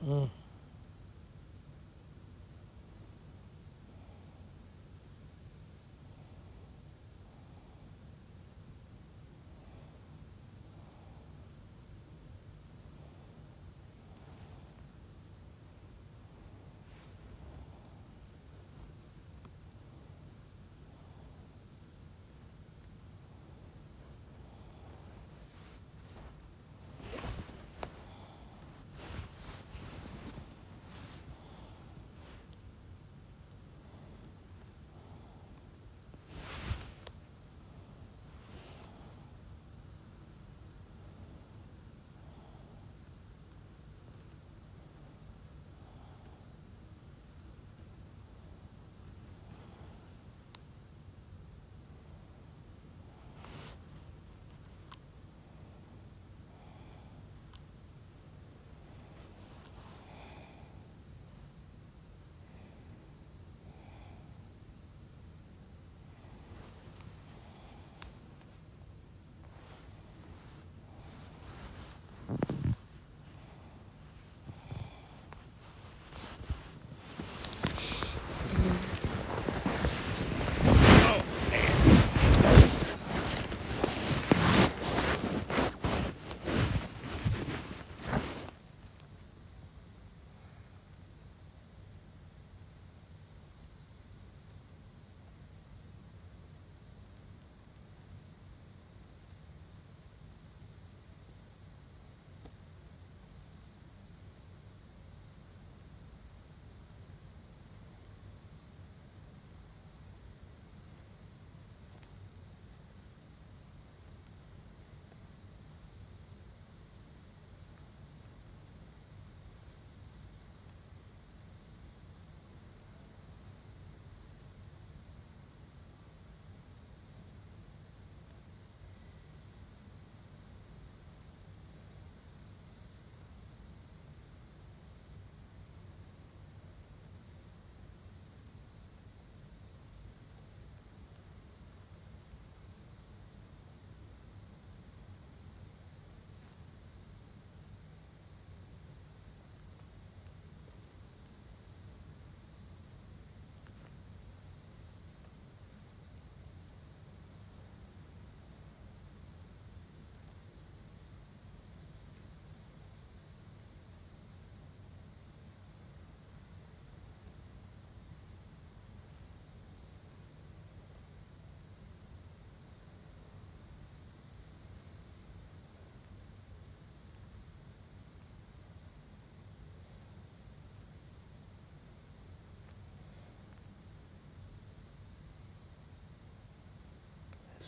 Mm. 0.03 0.40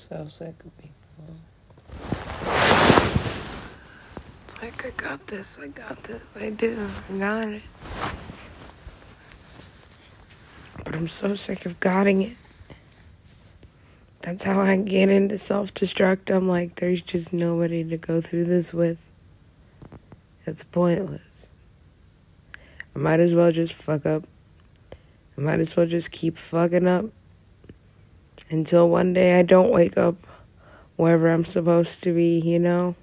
So 0.08 0.26
sick 0.28 0.54
of 0.64 0.78
people. 0.78 0.92
It's 4.44 4.60
like, 4.60 4.84
I 4.84 4.90
got 4.90 5.26
this, 5.28 5.58
I 5.62 5.68
got 5.68 6.02
this, 6.02 6.22
I 6.34 6.50
do, 6.50 6.88
I 7.08 7.18
got 7.18 7.44
it. 7.46 7.62
But 10.84 10.96
I'm 10.96 11.08
so 11.08 11.36
sick 11.36 11.66
of 11.66 11.78
getting 11.78 12.22
it. 12.22 12.36
That's 14.22 14.44
how 14.44 14.60
I 14.60 14.76
get 14.76 15.08
into 15.08 15.38
self 15.38 15.72
destruct. 15.72 16.34
I'm 16.34 16.48
like, 16.48 16.76
there's 16.76 17.02
just 17.02 17.32
nobody 17.32 17.84
to 17.84 17.96
go 17.96 18.20
through 18.20 18.44
this 18.46 18.72
with. 18.72 18.98
It's 20.44 20.64
pointless. 20.64 21.48
I 22.96 22.98
might 22.98 23.20
as 23.20 23.34
well 23.34 23.52
just 23.52 23.74
fuck 23.74 24.04
up. 24.04 24.24
I 25.38 25.40
might 25.40 25.60
as 25.60 25.76
well 25.76 25.86
just 25.86 26.10
keep 26.10 26.38
fucking 26.38 26.88
up 26.88 27.06
until 28.52 28.88
one 28.88 29.12
day 29.12 29.38
I 29.38 29.42
don't 29.42 29.72
wake 29.72 29.96
up 29.96 30.16
wherever 30.96 31.28
I'm 31.28 31.44
supposed 31.44 32.02
to 32.04 32.14
be, 32.14 32.38
you 32.38 32.58
know? 32.58 32.94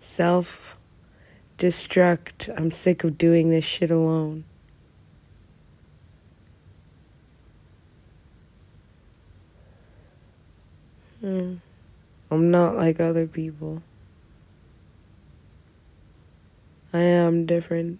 Self 0.00 0.76
destruct. 1.58 2.54
I'm 2.56 2.70
sick 2.70 3.04
of 3.04 3.16
doing 3.16 3.50
this 3.50 3.64
shit 3.64 3.90
alone. 3.90 4.44
Hmm. 11.20 11.54
I'm 12.30 12.50
not 12.50 12.76
like 12.76 13.00
other 13.00 13.26
people. 13.26 13.82
I 16.92 17.00
am 17.00 17.46
different. 17.46 17.98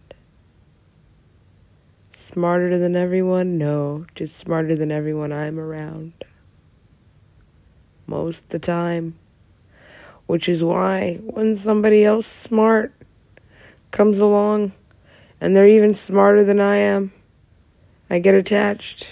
Smarter 2.24 2.78
than 2.78 2.96
everyone? 2.96 3.58
No, 3.58 4.06
just 4.14 4.34
smarter 4.34 4.74
than 4.74 4.90
everyone 4.90 5.30
I'm 5.30 5.60
around. 5.60 6.14
Most 8.06 8.48
the 8.48 8.58
time. 8.58 9.18
Which 10.24 10.48
is 10.48 10.64
why 10.64 11.16
when 11.22 11.54
somebody 11.54 12.02
else 12.02 12.26
smart 12.26 12.94
comes 13.90 14.20
along 14.20 14.72
and 15.38 15.54
they're 15.54 15.68
even 15.68 15.92
smarter 15.92 16.42
than 16.42 16.60
I 16.60 16.76
am, 16.76 17.12
I 18.08 18.20
get 18.20 18.34
attached. 18.34 19.06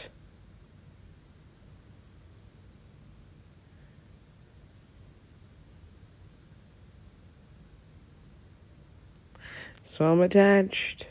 So 9.84 10.06
I'm 10.06 10.22
attached. 10.22 11.08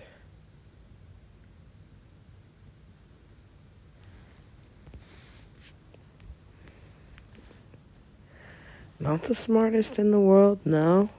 Not 9.01 9.23
the 9.23 9.33
smartest 9.33 9.97
in 9.97 10.11
the 10.11 10.19
world, 10.19 10.59
no. 10.63 11.09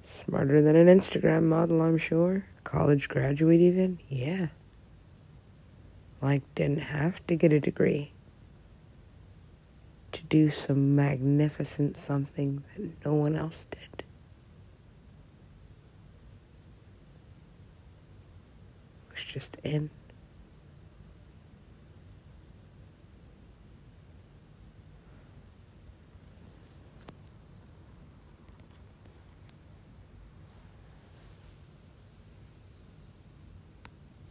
Smarter 0.00 0.62
than 0.62 0.74
an 0.74 0.86
Instagram 0.86 1.42
model, 1.42 1.82
I'm 1.82 1.98
sure. 1.98 2.46
College 2.64 3.10
graduate, 3.10 3.60
even? 3.60 3.98
Yeah. 4.08 4.46
Like, 6.22 6.42
didn't 6.54 6.78
have 6.78 7.26
to 7.26 7.36
get 7.36 7.52
a 7.52 7.60
degree 7.60 8.12
to 10.12 10.22
do 10.24 10.48
some 10.48 10.96
magnificent 10.96 11.98
something 11.98 12.64
that 12.74 13.04
no 13.04 13.12
one 13.12 13.36
else 13.36 13.66
did. 13.70 14.04
It 19.10 19.10
was 19.10 19.24
just 19.24 19.58
in. 19.62 19.90